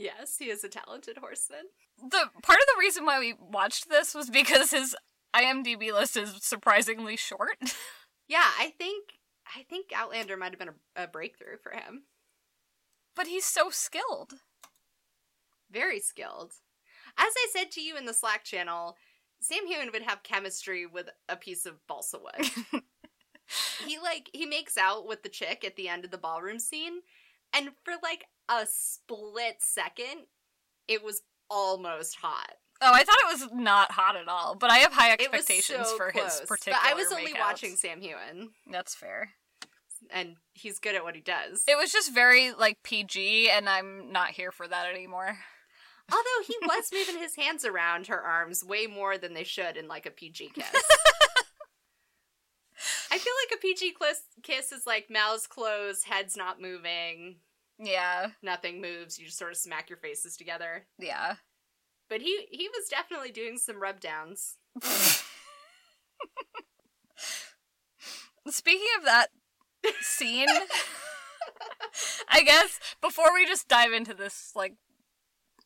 [0.00, 1.66] Yes, he is a talented horseman.
[1.98, 4.96] The part of the reason why we watched this was because his
[5.36, 7.58] IMDb list is surprisingly short.
[8.28, 9.06] Yeah, I think
[9.56, 12.04] I think Outlander might have been a, a breakthrough for him.
[13.16, 14.34] but he's so skilled.
[15.70, 16.52] Very skilled.
[17.18, 18.96] As I said to you in the Slack channel,
[19.40, 22.50] Sam Heughan would have chemistry with a piece of balsa wood.
[23.86, 27.00] he like he makes out with the chick at the end of the ballroom scene,
[27.54, 30.26] and for like a split second,
[30.88, 32.52] it was almost hot.
[32.82, 35.96] Oh, I thought it was not hot at all, but I have high expectations so
[35.96, 36.40] for close.
[36.40, 36.78] his particular.
[36.82, 37.40] But I was only makeouts.
[37.40, 39.30] watching Sam Heughan, That's fair.
[40.10, 41.62] and he's good at what he does.
[41.68, 45.36] It was just very like PG, and I'm not here for that anymore.
[46.10, 49.86] Although he was moving his hands around her arms way more than they should in
[49.86, 50.64] like a PG kiss.
[53.10, 57.36] I feel like a peachy kiss, kiss is like mouths closed, heads not moving,
[57.78, 59.18] Yeah, nothing moves.
[59.18, 60.86] You just sort of smack your faces together.
[60.98, 61.36] yeah.
[62.08, 64.56] But he he was definitely doing some rub downs.
[68.48, 69.28] Speaking of that
[70.00, 70.48] scene,
[72.28, 74.74] I guess before we just dive into this like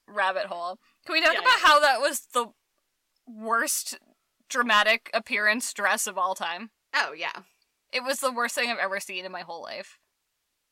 [0.06, 1.66] rabbit hole, can we talk Yeah, about yeah.
[1.66, 2.48] how that was the
[3.26, 3.98] worst
[4.50, 6.70] dramatic appearance dress of all time?
[6.94, 7.42] Oh yeah,
[7.92, 9.98] It was the worst thing I've ever seen in my whole life.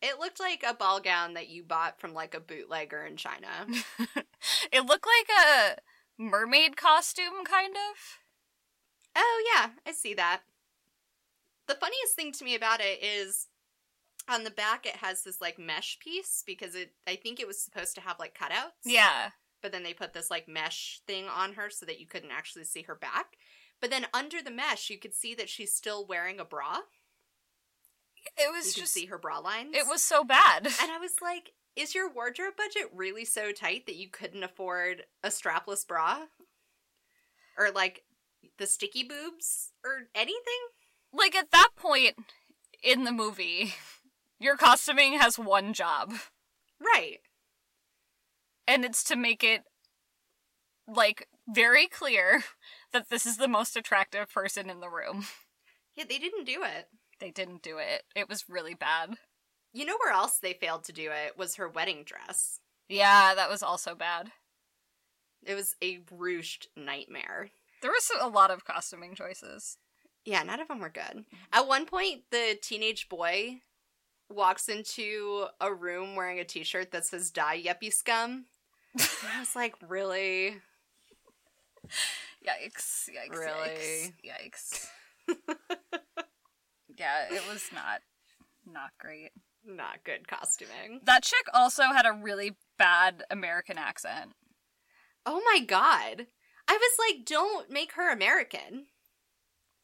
[0.00, 3.66] it looked like a ball gown that you bought from like a bootlegger in China.
[4.72, 5.76] it looked like a
[6.18, 8.18] mermaid costume, kind of.
[9.16, 10.42] Oh yeah, I see that.
[11.68, 13.48] The funniest thing to me about it is
[14.28, 17.60] on the back it has this like mesh piece because it I think it was
[17.60, 18.84] supposed to have like cutouts.
[18.84, 19.30] Yeah.
[19.62, 22.64] But then they put this like mesh thing on her so that you couldn't actually
[22.64, 23.36] see her back.
[23.82, 26.78] But then under the mesh you could see that she's still wearing a bra.
[28.38, 29.74] It You was could just see her bra lines.
[29.76, 30.66] it was so bad.
[30.66, 35.02] And I was like, is your wardrobe budget really so tight that you couldn't afford
[35.24, 36.26] a strapless bra?
[37.58, 38.04] Or like
[38.58, 40.40] the sticky boobs or anything?
[41.12, 42.14] like at that point
[42.82, 43.74] in the movie,
[44.38, 46.14] your costuming has one job,
[46.80, 47.18] Right.
[48.66, 49.62] and it's to make it
[50.88, 52.44] like very clear
[52.92, 55.26] that this is the most attractive person in the room.
[55.96, 56.88] Yeah, they didn't do it.
[57.20, 58.04] They didn't do it.
[58.16, 59.16] It was really bad.
[59.74, 62.60] You know where else they failed to do it was her wedding dress.
[62.88, 64.32] Yeah, that was also bad.
[65.44, 67.50] It was a ruched nightmare.
[67.80, 69.76] There was a lot of costuming choices.
[70.24, 71.24] Yeah, none of them were good.
[71.52, 73.60] At one point, the teenage boy
[74.30, 78.46] walks into a room wearing a t-shirt that says "Die Yuppie Scum."
[78.94, 80.58] And I was like, really?
[82.46, 83.08] Yikes!
[83.08, 83.38] Yikes!
[83.38, 84.14] Really?
[84.24, 84.86] Yikes!
[85.28, 85.36] Yikes!
[86.98, 88.00] yeah, it was not
[88.70, 89.30] not great.
[89.64, 91.00] Not good costuming.
[91.04, 94.32] That chick also had a really bad American accent.
[95.24, 96.26] Oh my god.
[96.68, 98.86] I was like, don't make her American.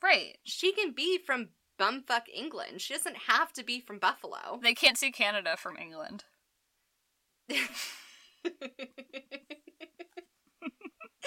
[0.02, 0.38] Right.
[0.44, 2.80] She can be from bumfuck England.
[2.80, 4.58] She doesn't have to be from Buffalo.
[4.62, 6.24] They can't see Canada from England.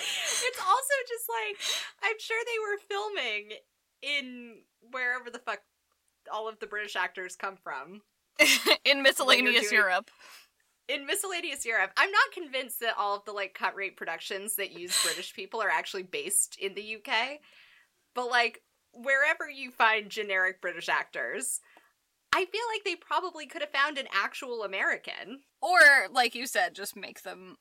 [0.02, 1.58] it's also just like
[2.04, 3.58] I'm sure they were filming
[4.02, 4.58] in
[4.92, 5.60] wherever the fuck
[6.32, 8.02] all of the British actors come from.
[8.86, 10.10] In miscellaneous doing- Europe.
[10.88, 14.78] In miscellaneous Europe, I'm not convinced that all of the like cut rate productions that
[14.78, 17.40] use British people are actually based in the UK.
[18.14, 18.62] But like
[18.94, 21.62] wherever you find generic British actors,
[22.34, 25.42] I feel like they probably could have found an actual American.
[25.62, 25.80] Or,
[26.12, 27.58] like you said, just make them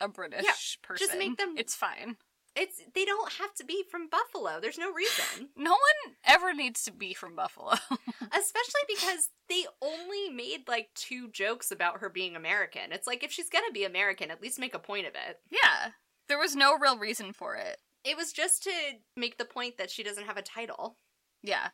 [0.00, 1.06] a British person.
[1.06, 2.16] just make them- It's fine.
[2.56, 4.58] It's they don't have to be from Buffalo.
[4.60, 5.50] There's no reason.
[5.56, 7.72] No one ever needs to be from Buffalo.
[8.20, 12.90] Especially because they only made like two jokes about her being American.
[12.92, 15.38] It's like if she's gonna be American, at least make a point of it.
[15.50, 15.90] yeah.
[16.28, 17.78] There was no real reason for it.
[18.04, 18.70] It was just to
[19.16, 20.96] make the point that she doesn't have a title.
[21.42, 21.68] Yeah.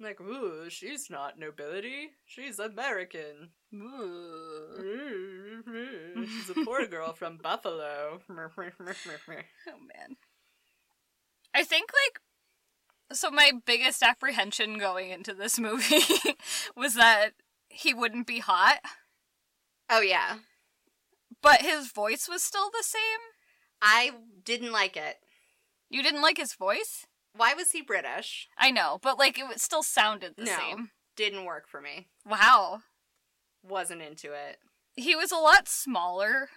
[0.00, 2.10] Like, ooh, she's not nobility.
[2.26, 3.50] She's American.
[3.72, 4.76] Ooh.
[4.78, 6.24] Mm-hmm.
[6.24, 8.20] she's a poor girl from Buffalo.
[9.68, 10.16] Oh man.
[11.54, 12.20] I think like
[13.16, 16.02] so my biggest apprehension going into this movie
[16.76, 17.30] was that
[17.68, 18.78] he wouldn't be hot,
[19.90, 20.38] oh yeah.
[21.42, 23.00] but his voice was still the same.
[23.82, 24.12] I
[24.44, 25.16] didn't like it.
[25.90, 27.06] You didn't like his voice?
[27.36, 28.48] Why was he British?
[28.56, 30.56] I know, but like it still sounded the No.
[30.56, 30.90] same.
[31.16, 32.08] Didn't work for me.
[32.26, 32.80] Wow.
[33.62, 34.58] Wasn't into it.
[34.96, 36.48] He was a lot smaller.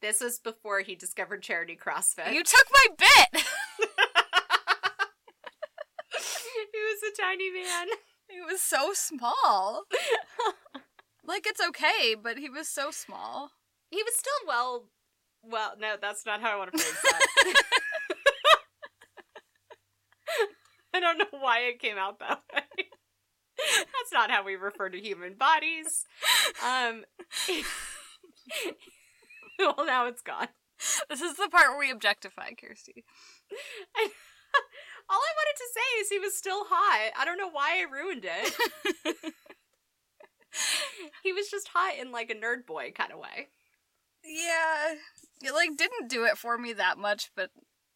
[0.00, 2.32] This was before he discovered charity CrossFit.
[2.32, 3.44] You took my bit.
[6.12, 7.88] he was a tiny man.
[8.28, 9.84] he was so small.
[11.24, 13.52] like it's okay, but he was so small.
[13.90, 14.84] He was still well.
[15.44, 17.62] Well, no, that's not how I want to phrase that.
[20.94, 22.62] I don't know why it came out that way.
[23.58, 26.04] That's not how we refer to human bodies.
[26.64, 27.04] Um.
[29.58, 30.48] well, now it's gone.
[31.08, 33.04] This is the part where we objectify Kirsty.
[33.96, 34.08] I,
[35.08, 37.12] all I wanted to say is he was still hot.
[37.16, 38.54] I don't know why I ruined it.
[41.22, 43.48] he was just hot in like a nerd boy kind of way.
[44.24, 44.94] Yeah.
[45.40, 47.50] It like didn't do it for me that much, but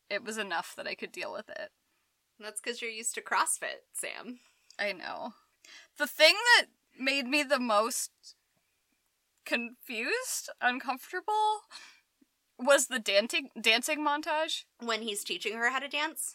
[0.08, 1.70] it was enough that I could deal with it.
[2.38, 4.40] That's because you're used to CrossFit, Sam.
[4.78, 5.32] I know.
[5.98, 6.66] The thing that
[6.98, 8.10] made me the most
[9.44, 11.62] confused, uncomfortable,
[12.58, 14.64] was the dancing dancing montage.
[14.80, 16.34] When he's teaching her how to dance.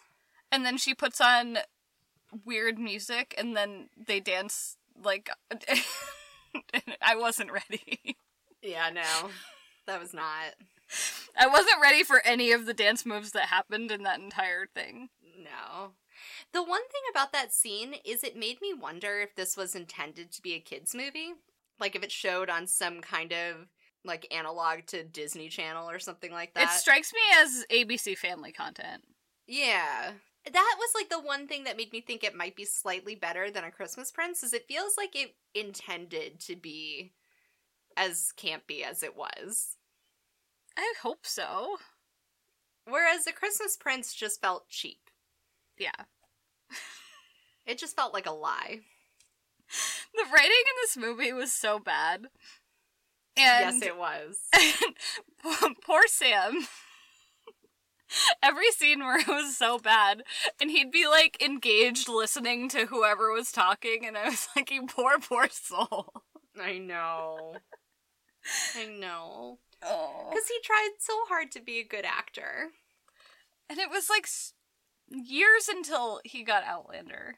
[0.51, 1.59] And then she puts on
[2.45, 5.29] weird music and then they dance like
[7.01, 8.15] I wasn't ready.
[8.61, 9.29] Yeah, no.
[9.87, 10.55] That was not.
[11.37, 15.09] I wasn't ready for any of the dance moves that happened in that entire thing.
[15.43, 15.91] No.
[16.53, 20.31] The one thing about that scene is it made me wonder if this was intended
[20.31, 21.33] to be a kids movie.
[21.79, 23.67] Like if it showed on some kind of
[24.03, 26.63] like analog to Disney Channel or something like that.
[26.63, 29.03] It strikes me as ABC family content.
[29.47, 30.11] Yeah.
[30.51, 33.51] That was like the one thing that made me think it might be slightly better
[33.51, 37.11] than a Christmas Prince is it feels like it intended to be
[37.95, 39.77] as campy as it was.
[40.75, 41.77] I hope so.
[42.85, 45.10] Whereas a Christmas Prince just felt cheap.
[45.81, 46.05] Yeah.
[47.65, 48.81] It just felt like a lie.
[50.13, 52.27] The writing in this movie was so bad.
[53.35, 54.37] And yes, it was.
[55.85, 56.67] poor Sam.
[58.43, 60.21] Every scene where it was so bad,
[60.59, 64.85] and he'd be like engaged listening to whoever was talking, and I was like, you
[64.85, 66.13] poor, poor soul.
[66.61, 67.55] I know.
[68.75, 69.59] I know.
[69.81, 70.27] Oh.
[70.29, 72.71] Because he tried so hard to be a good actor.
[73.69, 74.27] And it was like
[75.11, 77.35] years until he got Outlander.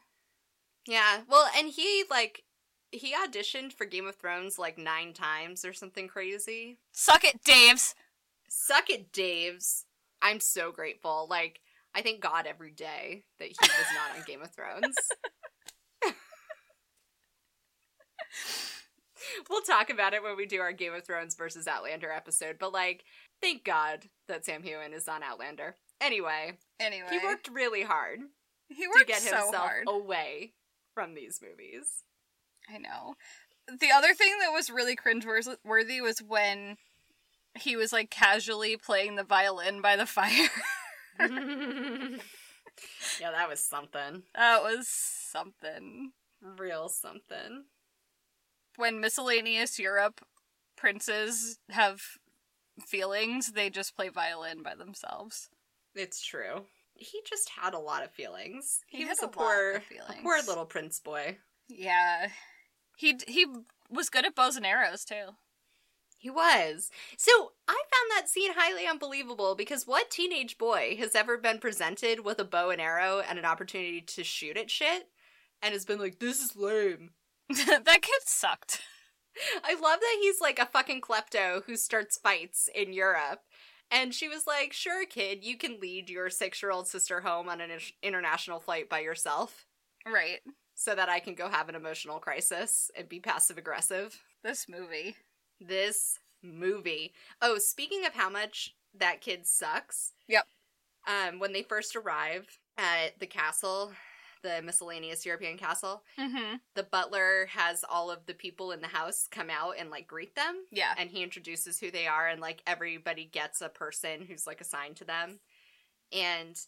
[0.87, 1.21] Yeah.
[1.27, 2.43] Well, and he, like,
[2.91, 6.77] he auditioned for Game of Thrones like nine times or something crazy.
[6.91, 7.95] Suck it, Daves!
[8.49, 9.83] Suck it, Daves.
[10.21, 11.27] I'm so grateful.
[11.29, 11.59] Like,
[11.95, 14.95] I thank God every day that he was not on Game of Thrones.
[19.49, 22.73] we'll talk about it when we do our Game of Thrones versus Outlander episode, but
[22.73, 23.03] like,
[23.41, 25.75] thank God that Sam Heughan is on Outlander.
[26.01, 28.19] Anyway, Anyway, he worked really hard
[28.73, 29.87] he worked to get so himself hard.
[29.87, 30.53] away
[30.93, 32.03] from these movies.
[32.73, 33.15] I know.
[33.67, 36.77] The other thing that was really cringeworthy was when
[37.57, 40.49] he was like casually playing the violin by the fire.
[41.19, 41.27] yeah,
[43.31, 44.23] that was something.
[44.35, 46.11] that was something.
[46.41, 47.65] Real something.
[48.75, 50.25] When miscellaneous Europe
[50.75, 52.01] princes have
[52.85, 55.49] feelings, they just play violin by themselves.
[55.95, 56.65] It's true.
[56.95, 58.81] He just had a lot of feelings.
[58.87, 61.37] He He, was a a, poor, a poor little prince boy.
[61.67, 62.29] Yeah.
[62.97, 63.47] He he
[63.89, 65.35] was good at bows and arrows too.
[66.17, 66.89] He was.
[67.17, 72.23] So I found that scene highly unbelievable because what teenage boy has ever been presented
[72.23, 75.09] with a bow and arrow and an opportunity to shoot at shit
[75.61, 77.09] and has been like, this is lame?
[77.49, 78.79] that kid sucked.
[79.65, 83.41] I love that he's like a fucking klepto who starts fights in Europe.
[83.91, 87.47] And she was like, sure, kid, you can lead your six year old sister home
[87.49, 89.65] on an in- international flight by yourself
[90.05, 90.39] Right.
[90.73, 94.19] so that I can go have an emotional crisis and be passive aggressive.
[94.43, 95.15] This movie.
[95.61, 97.13] This movie.
[97.41, 100.13] Oh, speaking of how much that kid sucks.
[100.27, 100.45] Yep.
[101.07, 103.91] Um, when they first arrive at the castle,
[104.43, 106.57] the miscellaneous European castle, Mm-hmm.
[106.75, 110.35] the butler has all of the people in the house come out and like greet
[110.35, 110.65] them.
[110.71, 110.93] Yeah.
[110.97, 114.97] And he introduces who they are, and like everybody gets a person who's like assigned
[114.97, 115.39] to them.
[116.11, 116.59] And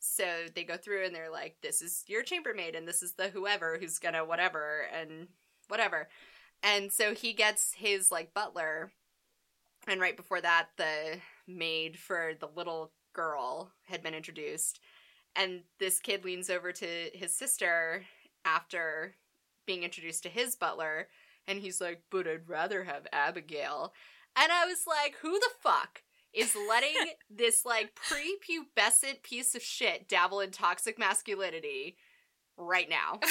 [0.00, 0.24] so
[0.54, 3.78] they go through and they're like, this is your chambermaid, and this is the whoever
[3.78, 5.28] who's gonna whatever, and
[5.68, 6.08] whatever.
[6.62, 8.92] And so he gets his like butler,
[9.86, 14.80] and right before that, the maid for the little girl had been introduced.
[15.36, 18.04] And this kid leans over to his sister
[18.44, 19.16] after
[19.66, 21.08] being introduced to his butler,
[21.46, 23.92] and he's like, But I'd rather have Abigail.
[24.36, 26.94] And I was like, Who the fuck is letting
[27.30, 31.96] this like prepubescent piece of shit dabble in toxic masculinity
[32.56, 33.20] right now?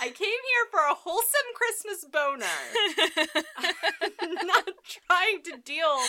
[0.00, 2.46] I came here for a wholesome Christmas boner.
[4.20, 4.68] I'm not
[5.06, 6.00] trying to deal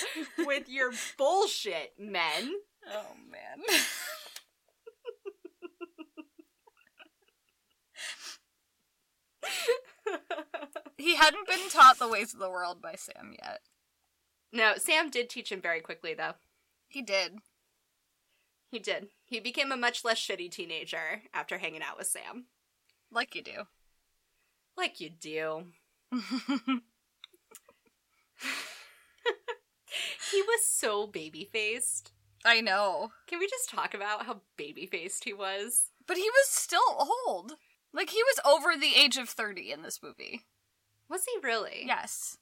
[0.46, 2.54] with your bullshit, men.
[2.92, 3.62] oh man.
[10.98, 13.62] he hadn't been taught the ways of the world by Sam yet.
[14.52, 16.34] no, Sam did teach him very quickly, though.
[16.88, 17.40] He did.
[18.72, 19.08] He did.
[19.26, 22.46] He became a much less shitty teenager after hanging out with Sam.
[23.12, 23.68] Like you do.
[24.78, 25.66] Like you do.
[30.32, 32.12] He was so baby faced.
[32.44, 33.12] I know.
[33.28, 35.92] Can we just talk about how baby faced he was?
[36.06, 37.54] But he was still old.
[37.94, 40.42] Like he was over the age of 30 in this movie.
[41.10, 41.84] Was he really?
[41.86, 42.38] Yes.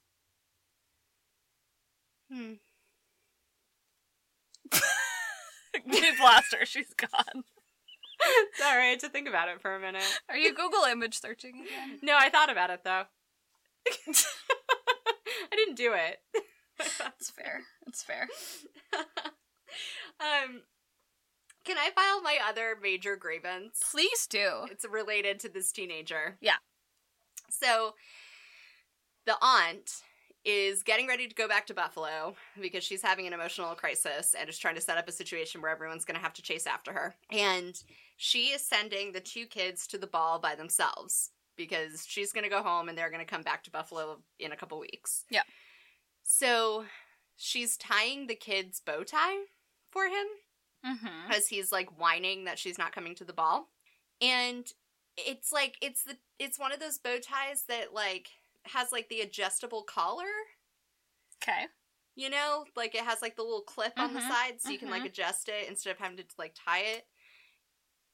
[2.32, 2.54] Hmm.
[5.86, 6.66] We've lost her.
[6.66, 7.44] She's gone.
[8.54, 10.04] It's alright to think about it for a minute.
[10.30, 12.00] Are you Google image searching again?
[12.04, 13.04] No, I thought about it though.
[14.08, 16.20] I didn't do it.
[17.00, 17.62] That's fair.
[17.86, 18.28] That's fair.
[20.20, 20.62] um,
[21.66, 23.80] can I file my other major grievance?
[23.92, 24.66] Please do.
[24.70, 26.38] It's related to this teenager.
[26.42, 26.58] Yeah.
[27.50, 27.94] So,
[29.26, 29.92] the aunt
[30.46, 34.50] is getting ready to go back to Buffalo because she's having an emotional crisis and
[34.50, 36.92] is trying to set up a situation where everyone's going to have to chase after
[36.92, 37.16] her.
[37.32, 37.82] And
[38.18, 42.50] she is sending the two kids to the ball by themselves because she's going to
[42.50, 45.26] go home and they're going to come back to Buffalo in a couple weeks.
[45.30, 45.44] Yeah.
[46.24, 46.86] So,
[47.36, 49.44] she's tying the kid's bow tie
[49.92, 50.26] for him
[50.86, 51.28] Mm-hmm.
[51.30, 53.70] because he's like whining that she's not coming to the ball
[54.20, 54.68] and
[55.16, 58.28] it's like it's the it's one of those bow ties that like
[58.66, 60.26] has like the adjustable collar
[61.42, 61.68] Okay.
[62.16, 64.78] you know like it has like the little clip on the Mhm, side so you
[64.78, 65.08] can like mhm.
[65.08, 67.08] adjust it instead of having to like tie it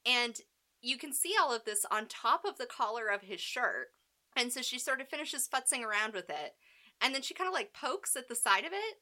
[0.05, 0.35] and
[0.81, 3.87] you can see all of this on top of the collar of his shirt.
[4.35, 6.55] And so she sort of finishes futzing around with it.
[7.01, 9.01] And then she kind of like pokes at the side of it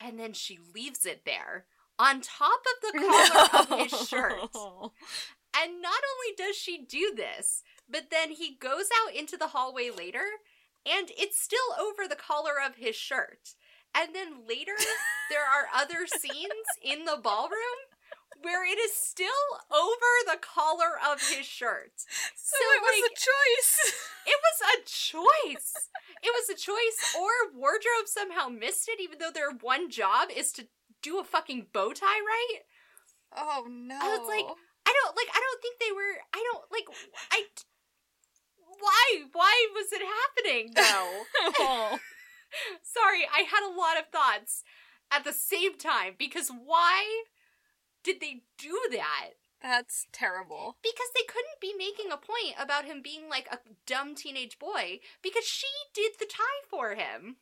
[0.00, 1.66] and then she leaves it there
[1.98, 4.34] on top of the collar of his shirt.
[5.56, 9.88] And not only does she do this, but then he goes out into the hallway
[9.88, 10.24] later
[10.84, 13.54] and it's still over the collar of his shirt.
[13.94, 14.74] And then later,
[15.30, 17.78] there are other scenes in the ballroom
[18.44, 21.92] where it is still over the collar of his shirt.
[22.36, 23.72] So, So, it was like- a choice.
[24.26, 25.72] It was a choice.
[26.22, 30.50] It was a choice, or wardrobe somehow missed it, even though their one job is
[30.52, 30.66] to
[31.02, 32.60] do a fucking bow tie right.
[33.36, 33.98] Oh no.
[34.00, 34.46] I was like,
[34.86, 35.28] I don't like.
[35.34, 36.14] I don't think they were.
[36.32, 36.84] I don't like.
[37.32, 37.44] I.
[38.80, 39.24] Why?
[39.32, 41.22] Why was it happening though?
[41.64, 41.98] oh.
[42.82, 44.62] Sorry, I had a lot of thoughts
[45.10, 47.24] at the same time because why
[48.04, 49.30] did they do that?
[49.60, 50.76] That's terrible.
[50.82, 55.00] Because they couldn't be making a point about him being like a dumb teenage boy
[55.22, 57.36] because she did the tie for him.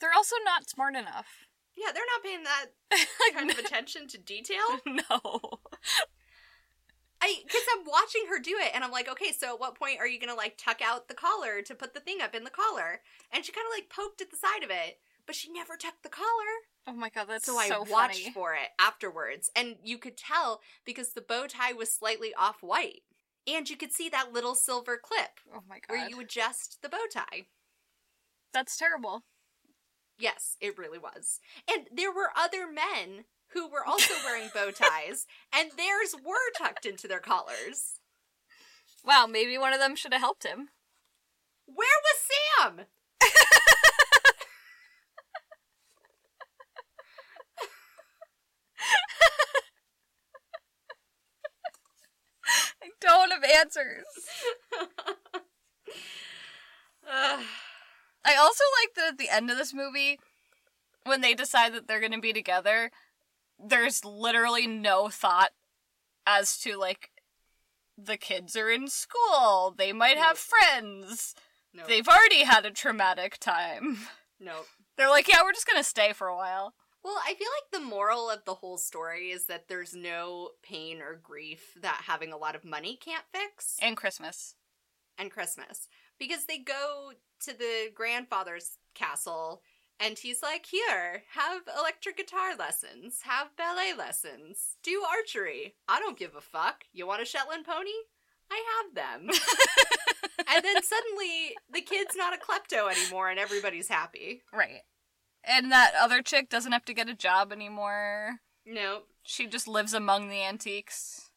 [0.00, 1.46] They're also not smart enough.
[1.76, 2.66] Yeah, they're not paying that
[3.34, 4.66] kind of attention to detail.
[4.86, 5.60] no.
[7.20, 9.98] I because I'm watching her do it, and I'm like, okay, so at what point
[10.00, 12.50] are you gonna like tuck out the collar to put the thing up in the
[12.50, 13.00] collar?
[13.32, 16.02] And she kind of like poked at the side of it, but she never tucked
[16.02, 16.66] the collar.
[16.88, 18.32] Oh my god, that's so so, I watched funny.
[18.32, 23.02] for it afterwards, and you could tell because the bow tie was slightly off white,
[23.46, 25.94] and you could see that little silver clip Oh my god.
[25.94, 27.46] where you adjust the bow tie.
[28.54, 29.24] That's terrible.
[30.18, 31.40] Yes, it really was.
[31.70, 36.86] And there were other men who were also wearing bow ties, and theirs were tucked
[36.86, 38.00] into their collars.
[39.04, 40.70] Wow, maybe one of them should have helped him.
[41.66, 42.86] Where was Sam?
[52.82, 54.04] I don't have answers.
[57.10, 60.18] I also like that at the end of this movie,
[61.04, 62.90] when they decide that they're gonna be together,
[63.58, 65.50] there's literally no thought
[66.26, 67.10] as to like
[67.96, 71.34] the kids are in school, they might have friends,
[71.74, 71.86] Nope.
[71.88, 73.98] they've already had a traumatic time.
[74.38, 74.66] Nope.
[74.96, 76.74] They're like, yeah, we're just gonna stay for a while.
[77.04, 81.00] Well, I feel like the moral of the whole story is that there's no pain
[81.00, 83.76] or grief that having a lot of money can't fix.
[83.80, 84.54] And Christmas.
[85.16, 85.88] and Christmas
[86.18, 89.62] because they go to the grandfather's castle
[90.00, 95.74] and he's like, Here, have electric guitar lessons, have ballet lessons, do archery.
[95.88, 96.84] I don't give a fuck.
[96.92, 97.90] You want a Shetland pony?
[98.50, 99.30] I have them.
[100.54, 104.42] and then suddenly the kid's not a klepto anymore and everybody's happy.
[104.52, 104.82] Right.
[105.48, 108.40] And that other chick doesn't have to get a job anymore.
[108.66, 109.00] No.
[109.22, 111.30] She just lives among the antiques.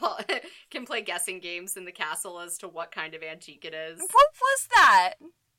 [0.00, 0.18] Well,
[0.70, 4.00] can play guessing games in the castle as to what kind of antique it is.
[4.00, 5.14] What was that?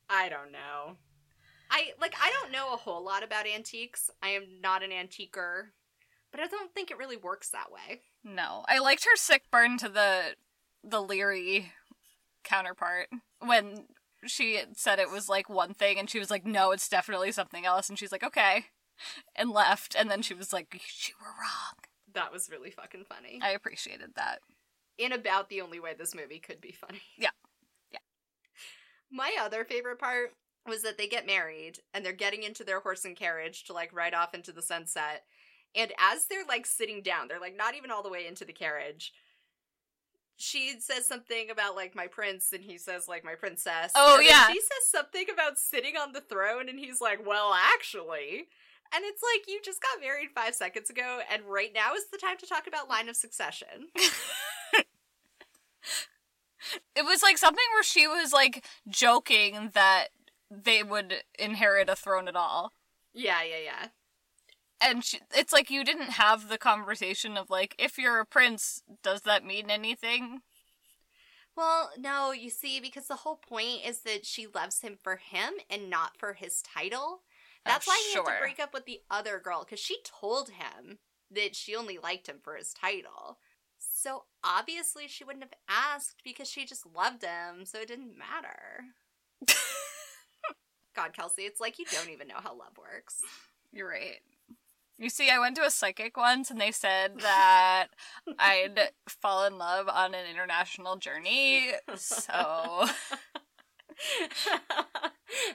[0.10, 0.98] I don't know.
[1.72, 4.10] I like I don't know a whole lot about antiques.
[4.22, 5.74] I am not an antiquer,
[6.32, 8.02] but I don't think it really works that way.
[8.24, 8.64] No.
[8.68, 10.36] I liked her sick burn to the
[10.84, 11.72] the Leary
[12.44, 13.08] counterpart
[13.40, 13.86] when
[14.26, 17.66] she said it was like one thing and she was like, no, it's definitely something
[17.66, 17.90] else.
[17.90, 18.66] And she's like, okay.
[19.36, 19.96] And left.
[19.98, 21.76] And then she was like, you were wrong.
[22.14, 23.40] That was really fucking funny.
[23.42, 24.40] I appreciated that.
[24.98, 27.02] In about the only way this movie could be funny.
[27.18, 27.30] Yeah.
[27.92, 28.00] Yeah.
[29.12, 30.34] My other favorite part
[30.68, 33.94] was that they get married and they're getting into their horse and carriage to like
[33.94, 35.24] ride off into the sunset.
[35.76, 38.54] And as they're like sitting down, they're like not even all the way into the
[38.54, 39.12] carriage.
[40.36, 43.92] She says something about like my prince, and he says like my princess.
[43.96, 44.48] Oh, And yeah.
[44.48, 48.48] She says something about sitting on the throne, and he's like, "Well, actually."
[48.96, 52.18] And it's like you just got married five seconds ago, and right now is the
[52.18, 53.88] time to talk about line of succession.
[56.96, 60.08] It was like something where she was like joking that
[60.50, 62.72] they would inherit a throne at all.
[63.14, 63.88] yeah, yeah, yeah.
[64.84, 68.84] And she, it's like you didn't have the conversation of like, if you're a prince,
[69.02, 70.42] does that mean anything?
[71.56, 75.54] Well, no, you see, because the whole point is that she loves him for him
[75.70, 77.22] and not for his title.
[77.66, 79.98] Uh, That's Oh, why he had to break up with the other girl, because she
[80.04, 81.00] told him
[81.32, 83.38] that she only liked him for his title.
[83.78, 88.86] So obviously she wouldn't have asked because she just loved him, so it didn't matter.
[90.96, 93.22] God, Kelsey, it's like you don't even know how love works.
[93.72, 94.22] You're right.
[95.04, 97.88] You see, I went to a psychic once and they said that
[98.40, 101.72] I'd fall in love on an international journey.
[101.98, 102.86] So,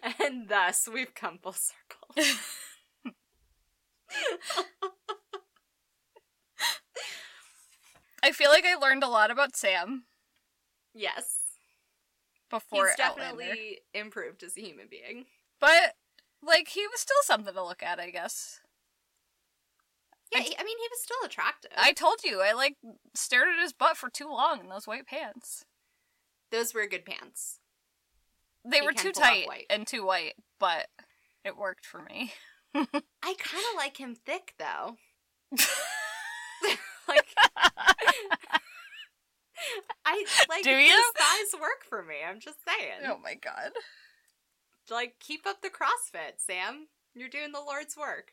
[0.21, 2.15] and thus we've come full circle.
[8.23, 10.05] I feel like I learned a lot about Sam
[10.95, 11.39] yes.
[12.51, 13.39] before He's Outlander.
[13.45, 15.25] definitely improved as a human being.
[15.59, 15.95] But,
[16.43, 18.61] like, he was still something to look at, I guess.
[20.33, 21.71] Yeah, I- I mean, he was still attractive.
[21.77, 22.77] I told you, I, like,
[23.15, 25.65] stared at his butt for too long in those white pants.
[26.51, 27.61] Those were good pants.
[28.65, 29.67] They He were too tight white.
[29.71, 30.89] and too white, but
[31.45, 32.33] it worked for me.
[32.75, 34.97] I kind of like him thick, though.
[37.09, 37.27] like,
[40.05, 40.91] I like Do you?
[40.91, 42.17] his thighs work for me.
[42.27, 43.01] I'm just saying.
[43.07, 43.71] oh my god.
[44.91, 46.89] Like, keep up the CrossFit, Sam.
[47.15, 48.33] You're doing the Lord's work.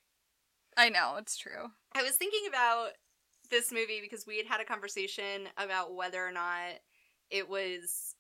[0.77, 1.71] I know, it's true.
[1.93, 2.89] I was thinking about
[3.49, 6.79] this movie because we had had a conversation about whether or not
[7.29, 8.15] it was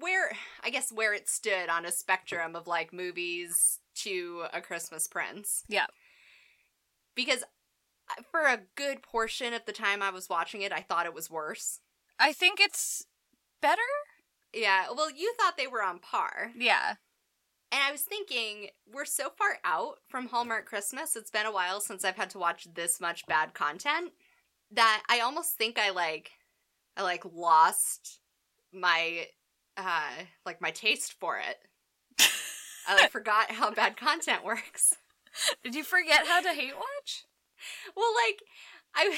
[0.00, 0.32] where
[0.62, 5.64] I guess where it stood on a spectrum of like movies to A Christmas Prince.
[5.68, 5.86] Yeah.
[7.14, 7.42] Because
[8.10, 11.14] uh, for a good portion of the time I was watching it, I thought it
[11.14, 11.80] was worse.
[12.18, 13.04] I think it's
[13.60, 13.80] better?
[14.52, 16.52] Yeah, well, you thought they were on par.
[16.56, 16.94] Yeah.
[17.70, 21.16] And I was thinking, we're so far out from Hallmark Christmas.
[21.16, 24.12] It's been a while since I've had to watch this much bad content
[24.72, 26.30] that I almost think I like
[26.96, 28.20] I like lost
[28.72, 29.26] my
[29.76, 31.58] uh like my taste for it.
[32.88, 34.94] I like forgot how bad content works.
[35.62, 37.24] Did you forget how to hate watch?
[37.94, 38.42] Well, like
[38.94, 39.14] I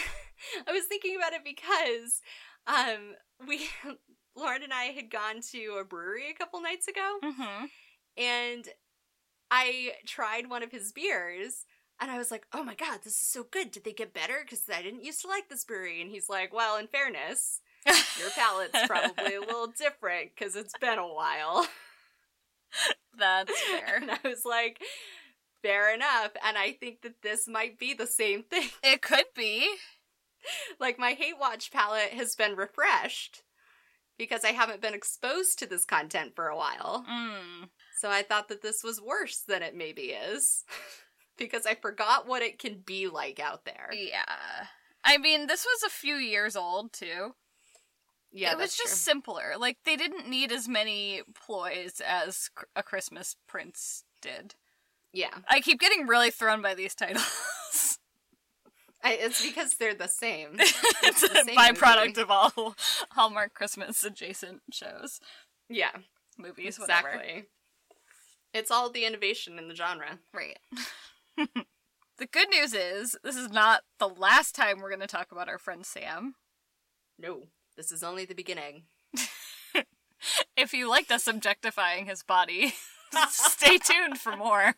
[0.69, 2.21] I was thinking about it because
[2.67, 3.15] um
[3.47, 3.69] we
[4.37, 7.67] Lauren and I had gone to a brewery a couple nights ago Mm-hmm.
[8.17, 8.69] And
[9.51, 11.67] I tried one of his beers
[12.01, 13.71] and I was like, "Oh my god, this is so good.
[13.73, 16.53] Did they get better cuz I didn't used to like this brewery." And he's like,
[16.53, 17.61] "Well, in fairness,
[18.19, 21.69] your palate's probably a little different cuz it's been a while."
[23.19, 23.97] That's fair.
[23.97, 24.81] And I was like,
[25.63, 28.71] "Fair enough." And I think that this might be the same thing.
[28.83, 29.77] It could be.
[30.79, 33.43] like my hate watch palette has been refreshed
[34.19, 37.05] because I haven't been exposed to this content for a while.
[37.09, 37.69] Mm.
[38.01, 40.65] So I thought that this was worse than it maybe is
[41.37, 43.91] because I forgot what it can be like out there.
[43.93, 44.25] Yeah.
[45.05, 47.35] I mean, this was a few years old too.
[48.33, 49.13] Yeah, it was just true.
[49.13, 49.55] simpler.
[49.59, 54.55] Like they didn't need as many ploys as a Christmas Prince did.
[55.13, 55.39] yeah.
[55.49, 57.99] I keep getting really thrown by these titles.
[59.03, 60.57] I, it's because they're the same.
[60.59, 62.21] it's the a same byproduct movie.
[62.23, 62.75] of all
[63.13, 65.21] Hallmark Christmas adjacent shows,
[65.69, 65.91] Yeah,
[66.39, 67.23] movies, whatever.
[68.53, 68.61] Exactly.
[68.61, 70.19] It's all the innovation in the genre.
[70.35, 70.59] Right.
[72.19, 75.49] the good news is this is not the last time we're going to talk about
[75.49, 76.35] our friend Sam.
[77.19, 78.85] No, this is only the beginning.
[80.57, 82.75] If you liked us objectifying his body,
[83.31, 84.75] stay tuned for more.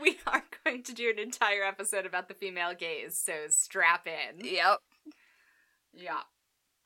[0.00, 4.44] we are going to do an entire episode about the female gaze, so strap in.
[4.44, 4.78] Yep.
[5.92, 6.20] Yeah.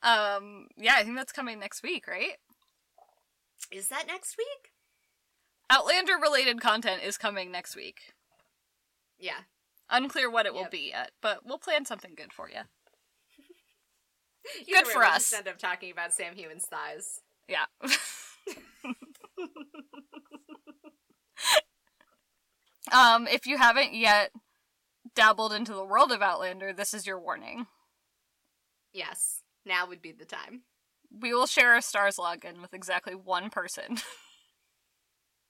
[0.01, 0.67] Um.
[0.77, 2.37] Yeah, I think that's coming next week, right?
[3.71, 4.71] Is that next week?
[5.69, 8.13] Outlander related content is coming next week.
[9.19, 9.41] Yeah.
[9.89, 12.61] Unclear what it will be yet, but we'll plan something good for you.
[14.71, 15.33] Good for us.
[15.33, 17.21] End up talking about Sam Heughan's thighs.
[17.47, 17.65] Yeah.
[22.93, 24.31] um, if you haven't yet
[25.15, 27.65] dabbled into the world of Outlander, this is your warning.
[28.93, 30.61] Yes, now would be the time.
[31.19, 33.97] We will share a Starz login with exactly one person.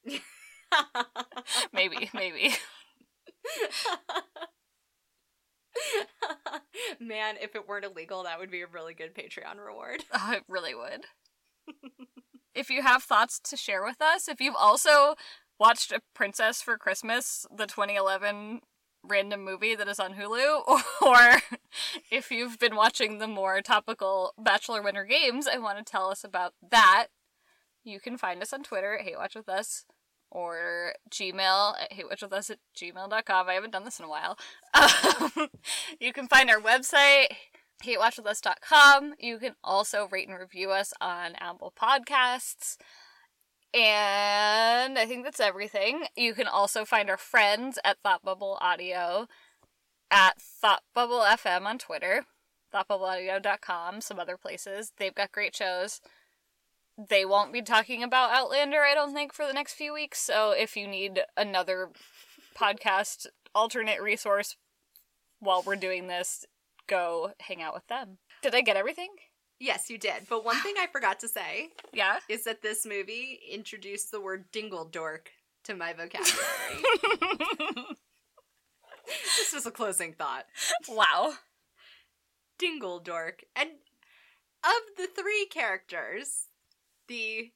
[1.73, 2.55] maybe, maybe.
[6.99, 10.03] Man, if it weren't illegal, that would be a really good Patreon reward.
[10.13, 11.05] Oh, it really would.
[12.53, 15.15] if you have thoughts to share with us, if you've also
[15.59, 18.61] watched A Princess for Christmas, the 2011
[19.07, 20.61] random movie that is on Hulu,
[21.01, 21.41] or
[22.11, 26.23] if you've been watching the more topical Bachelor Winter Games and want to tell us
[26.23, 27.07] about that,
[27.83, 29.85] you can find us on Twitter at HateWatchWithUs
[30.31, 33.49] or Gmail at hatewatchwithus at gmail.com.
[33.49, 34.37] I haven't done this in a while.
[34.73, 35.49] Um,
[35.99, 37.27] you can find our website,
[37.83, 39.13] hatewatchwithus.com.
[39.19, 42.77] You can also rate and review us on Apple Podcasts.
[43.75, 46.05] And I think that's everything.
[46.15, 49.27] You can also find our friends at Thought Bubble Audio
[50.09, 52.23] at Thought Bubble FM on Twitter,
[52.73, 54.93] thoughtbubbleaudio.com, some other places.
[54.97, 55.99] They've got great shows.
[56.97, 60.19] They won't be talking about Outlander, I don't think, for the next few weeks.
[60.19, 61.89] So if you need another
[62.57, 64.55] podcast alternate resource
[65.39, 66.45] while we're doing this,
[66.87, 68.19] go hang out with them.
[68.41, 69.09] Did I get everything?
[69.59, 70.27] Yes, you did.
[70.29, 72.19] But one thing I forgot to say Yeah.
[72.29, 75.31] is that this movie introduced the word dingle dork
[75.63, 76.35] to my vocabulary.
[79.37, 80.45] this was a closing thought.
[80.89, 81.33] wow.
[82.57, 83.43] Dingle dork.
[83.55, 83.69] And
[84.63, 86.47] of the three characters,
[87.07, 87.51] the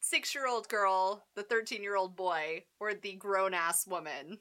[0.00, 4.38] six year old girl, the 13 year old boy, or the grown ass woman.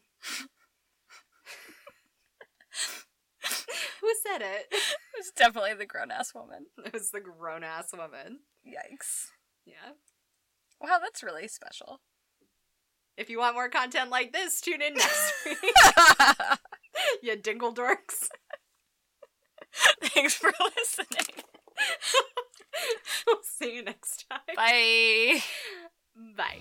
[4.01, 4.73] Who said it?
[5.19, 6.67] It was definitely the grown ass woman.
[6.85, 8.39] It was the grown ass woman.
[8.65, 9.31] Yikes.
[9.65, 9.93] Yeah.
[10.79, 11.99] Wow, that's really special.
[13.17, 15.59] If you want more content like this, tune in next week.
[17.21, 18.29] you dingle dorks.
[20.01, 21.43] Thanks for listening.
[23.27, 24.39] we'll see you next time.
[24.55, 25.41] Bye.
[26.37, 26.59] Bye.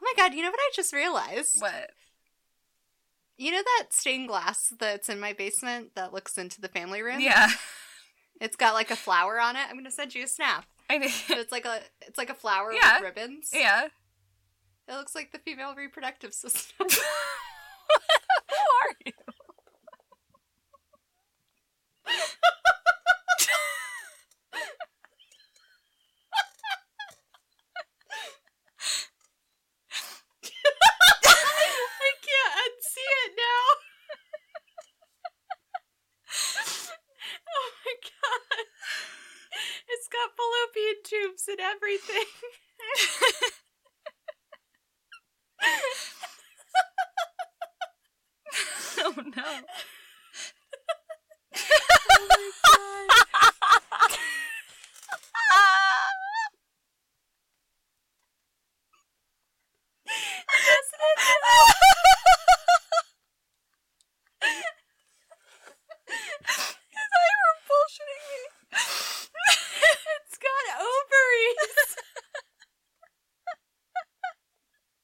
[0.00, 1.60] Oh my god, you know what I just realized?
[1.60, 1.90] What?
[3.38, 7.20] You know that stained glass that's in my basement that looks into the family room?
[7.20, 7.48] Yeah.
[8.40, 9.62] It's got like a flower on it.
[9.70, 10.64] I'm gonna send you a snap.
[10.90, 11.06] I.
[11.06, 12.94] So it's like a it's like a flower Yeah.
[13.00, 13.50] with ribbons.
[13.52, 13.86] Yeah.
[14.88, 16.74] It looks like the female reproductive system.
[16.88, 19.12] Who are you?
[30.78, 33.64] I can't unsee it now.
[37.48, 37.94] oh my
[41.04, 42.24] tubes and everything.